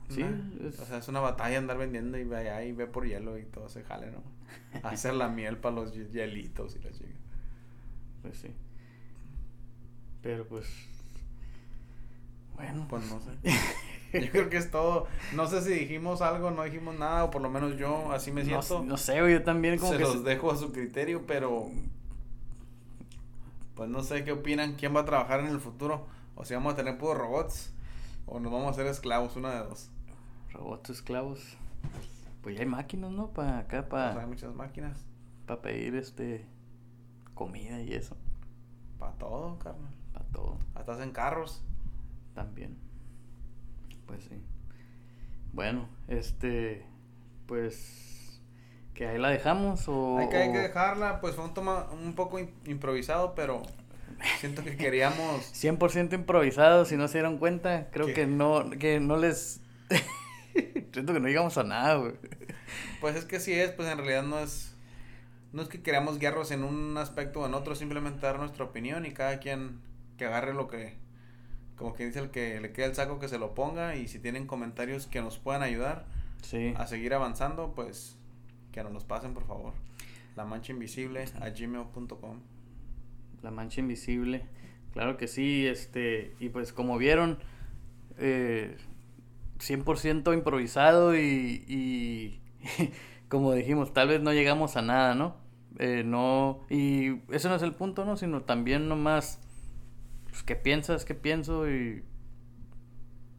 Sí. 0.09 0.23
O 0.23 0.85
sea, 0.85 0.99
es 0.99 1.09
una 1.09 1.21
batalla 1.21 1.59
andar 1.59 1.79
vendiendo 1.79 2.19
y 2.19 2.25
ve 2.25 2.37
allá 2.37 2.63
y 2.65 2.73
ve 2.73 2.87
por 2.87 3.07
hielo 3.07 3.39
y 3.39 3.45
todo 3.45 3.69
se 3.69 3.83
jale, 3.83 4.11
¿no? 4.11 4.23
Hacer 4.83 5.15
la 5.15 5.29
miel 5.29 5.57
para 5.59 5.75
los 5.75 5.95
hielitos 5.95 6.77
y 6.77 6.81
la 6.81 6.93
chica. 6.93 7.17
Pues 8.21 8.37
sí. 8.39 8.55
Pero 10.23 10.47
pues. 10.47 10.69
Bueno. 12.55 12.87
Pues 12.89 13.11
no 13.11 13.21
sé. 13.21 13.31
Yo 14.21 14.31
creo 14.31 14.51
que 14.51 14.59
es 14.59 14.71
todo. 14.71 15.07
No 15.35 15.47
sé 15.47 15.63
si 15.63 15.71
dijimos 15.73 16.21
algo, 16.21 16.51
no 16.51 16.63
dijimos 16.65 16.99
nada, 16.99 17.25
o 17.25 17.31
por 17.31 17.41
lo 17.41 17.49
menos 17.49 17.79
yo 17.79 18.13
así 18.13 18.31
me 18.31 18.45
siento. 18.45 18.83
No, 18.83 18.99
sé, 18.99 19.17
yo 19.17 19.43
también 19.43 19.79
como 19.79 19.93
se 19.93 19.99
los 19.99 20.23
dejo 20.23 20.53
a 20.53 20.57
su 20.57 20.71
criterio, 20.71 21.27
pero. 21.27 21.71
Pues 23.75 23.89
no 23.89 24.03
sé 24.03 24.23
qué 24.25 24.33
opinan, 24.33 24.75
quién 24.75 24.95
va 24.95 25.01
a 25.01 25.05
trabajar 25.07 25.41
en 25.41 25.47
el 25.47 25.61
futuro. 25.61 26.07
O 26.35 26.45
si 26.45 26.53
vamos 26.53 26.75
a 26.75 26.77
tener 26.77 26.99
puros 26.99 27.17
robots, 27.17 27.73
o 28.27 28.39
nos 28.39 28.53
vamos 28.53 28.69
a 28.69 28.71
hacer 28.73 28.87
esclavos, 28.87 29.35
una 29.37 29.53
de 29.53 29.69
dos. 29.69 29.91
Robots 30.53 30.91
esclavos. 30.91 31.57
Pues 32.43 32.57
ya 32.57 32.63
hay 32.63 32.69
máquinas, 32.69 33.11
¿no? 33.13 33.29
Para 33.29 33.61
acá, 33.61 33.89
para. 33.89 34.21
hay 34.21 34.27
muchas 34.27 34.55
máquinas. 34.55 35.07
Para 35.47 35.63
pedir 35.63 35.95
este. 35.95 36.47
comida 37.35 37.81
y 37.81 37.95
eso. 37.95 38.15
Para 38.99 39.13
todo, 39.13 39.59
carnal. 39.59 39.95
Para 40.13 40.27
todo. 40.27 40.59
Hasta 40.75 41.03
en 41.03 41.13
carros. 41.13 41.65
También. 42.35 42.92
Pues 44.07 44.25
sí. 44.25 44.41
Bueno, 45.53 45.89
este. 46.09 46.85
Pues. 47.47 48.41
Que 48.95 49.07
ahí 49.07 49.19
la 49.19 49.31
dejamos 49.31 49.89
o. 49.89 50.19
Hay 50.19 50.29
que, 50.29 50.37
hay 50.37 50.53
que 50.53 50.59
dejarla, 50.59 51.21
pues 51.21 51.35
fue 51.35 51.45
un 51.45 51.55
toma 51.55 51.89
un 51.91 52.15
poco 52.15 52.39
improvisado, 52.67 53.35
pero. 53.35 53.63
Siento 54.39 54.63
que 54.63 54.77
queríamos... 54.77 55.53
100% 55.53 56.13
improvisado, 56.15 56.85
si 56.85 56.97
no 56.97 57.09
se 57.09 57.19
dieron 57.19 57.39
cuenta. 57.39 57.89
Creo 57.91 58.07
que 58.13 58.27
no, 58.27 58.71
que 58.71 59.01
no 59.01 59.17
les... 59.17 59.61
Siento 60.93 61.13
que 61.13 61.21
no 61.21 61.29
llegamos 61.29 61.57
a 61.59 61.65
nada, 61.65 61.97
güey. 61.97 62.15
Pues 63.01 63.17
es 63.17 63.25
que 63.25 63.41
sí 63.41 63.53
es, 63.53 63.71
pues 63.71 63.89
en 63.89 63.99
realidad 63.99 64.23
no 64.23 64.39
es... 64.39 64.75
No 65.53 65.63
es 65.63 65.69
que 65.69 65.83
queramos 65.83 66.19
guiarnos 66.19 66.51
en 66.51 66.65
un 66.65 66.97
aspecto 66.97 67.41
o 67.41 67.47
en 67.47 67.53
otro, 67.53 67.75
simplemente 67.75 68.21
dar 68.21 68.39
nuestra 68.39 68.65
opinión 68.65 69.05
y 69.05 69.13
cada 69.13 69.39
quien 69.39 69.83
que 70.17 70.25
agarre 70.25 70.55
lo 70.55 70.69
que... 70.69 70.97
Como 71.83 71.95
que 71.95 72.07
dice 72.07 72.21
el 72.21 72.31
que 72.31 72.61
le 72.61 72.73
queda 72.73 72.87
el 72.87 72.95
saco 72.95 73.19
que 73.19 73.27
se 73.27 73.39
lo 73.39 73.55
ponga 73.55 73.97
y 73.97 74.07
si 74.07 74.21
tienen 74.21 74.47
comentarios 74.47 75.09
que 75.09 75.21
nos 75.21 75.39
puedan 75.39 75.63
ayudar 75.63 76.07
Sí. 76.43 76.75
a 76.77 76.87
seguir 76.87 77.13
avanzando, 77.13 77.73
pues 77.75 78.17
que 78.71 78.83
nos 78.85 78.93
los 78.93 79.05
pasen 79.05 79.35
por 79.35 79.45
favor. 79.47 79.73
La 80.37 80.45
mancha 80.45 80.73
invisible 80.73 81.25
a 81.41 81.51
gmail.com. 81.51 82.39
La 83.43 83.51
mancha 83.51 83.81
invisible. 83.81 84.45
Claro 84.93 85.17
que 85.17 85.27
sí, 85.27 85.67
este, 85.67 86.35
y 86.39 86.51
pues 86.51 86.73
como 86.73 86.99
vieron, 86.99 87.39
eh, 88.19 88.77
100% 89.59 90.33
improvisado 90.35 91.17
y, 91.17 91.65
y 91.67 92.41
como 93.29 93.53
dijimos, 93.55 93.93
tal 93.93 94.09
vez 94.09 94.21
no 94.21 94.33
llegamos 94.33 94.77
a 94.77 94.83
nada, 94.83 95.15
¿no? 95.15 95.37
Eh, 95.79 96.03
no, 96.05 96.61
y 96.71 97.21
ese 97.33 97.49
no 97.49 97.57
es 97.57 97.63
el 97.63 97.75
punto, 97.75 98.05
¿no? 98.05 98.17
Sino 98.17 98.43
también 98.43 98.89
nomás, 98.89 99.41
pues, 100.33 100.43
¿qué 100.45 100.57
piensas? 100.57 101.05
¿Qué 101.05 101.15
pienso? 101.15 101.71
Y 101.71 102.03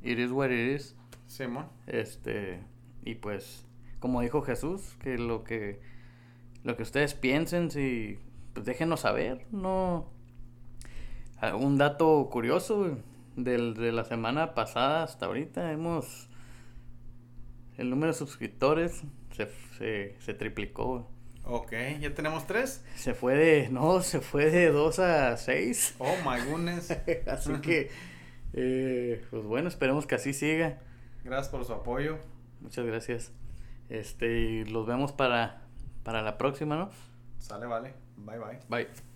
it 0.04 0.20
is 0.20 0.32
what 0.32 0.52
it 0.52 0.76
is. 0.76 0.96
Simón. 1.26 1.66
Este, 1.88 2.62
y 3.04 3.16
pues, 3.16 3.66
como 4.00 4.22
dijo 4.22 4.44
Jesús, 4.44 4.96
que 5.00 5.18
lo 5.18 5.44
que, 5.44 5.82
lo 6.64 6.78
que 6.78 6.84
ustedes 6.84 7.16
piensen, 7.16 7.72
si, 7.72 8.20
pues 8.54 8.68
déjenos 8.68 9.00
saber, 9.00 9.48
no. 9.52 10.06
Ah, 11.42 11.56
Un 11.56 11.80
dato 11.80 12.30
curioso 12.32 13.00
del, 13.36 13.74
de 13.74 13.92
la 13.92 14.06
semana 14.06 14.54
pasada 14.54 15.02
hasta 15.02 15.26
ahorita 15.26 15.72
hemos, 15.72 16.30
el 17.78 17.90
número 17.90 18.12
de 18.12 18.18
suscriptores 18.20 19.04
se, 19.32 19.50
se, 19.80 20.16
se 20.20 20.34
triplicó. 20.36 21.10
Ok, 21.46 21.74
ya 22.00 22.14
tenemos 22.14 22.48
tres. 22.48 22.84
Se 22.96 23.14
fue 23.14 23.36
de, 23.36 23.70
no, 23.70 24.02
se 24.02 24.22
fue 24.22 24.50
de 24.50 24.72
2 24.72 25.00
a 25.00 25.38
6. 25.38 25.96
Oh 26.00 26.16
my 26.26 26.42
goodness. 26.50 26.90
Así 27.28 27.54
que, 27.62 27.92
eh, 28.54 29.26
pues 29.30 29.44
bueno, 29.44 29.68
esperemos 29.68 30.06
que 30.08 30.16
así 30.16 30.34
siga. 30.34 30.80
Gracias 31.24 31.50
por 31.50 31.66
su 31.66 31.74
apoyo. 31.74 32.18
Muchas 32.62 32.86
gracias. 32.86 33.32
Este, 33.90 34.40
y 34.40 34.66
los 34.66 34.88
vemos 34.88 35.12
para, 35.12 35.62
para 36.04 36.22
la 36.22 36.38
próxima, 36.38 36.78
¿no? 36.78 36.90
Sale, 37.40 37.66
vale. 37.66 37.94
Bye 38.16 38.40
bye. 38.40 38.60
Bye. 38.70 39.13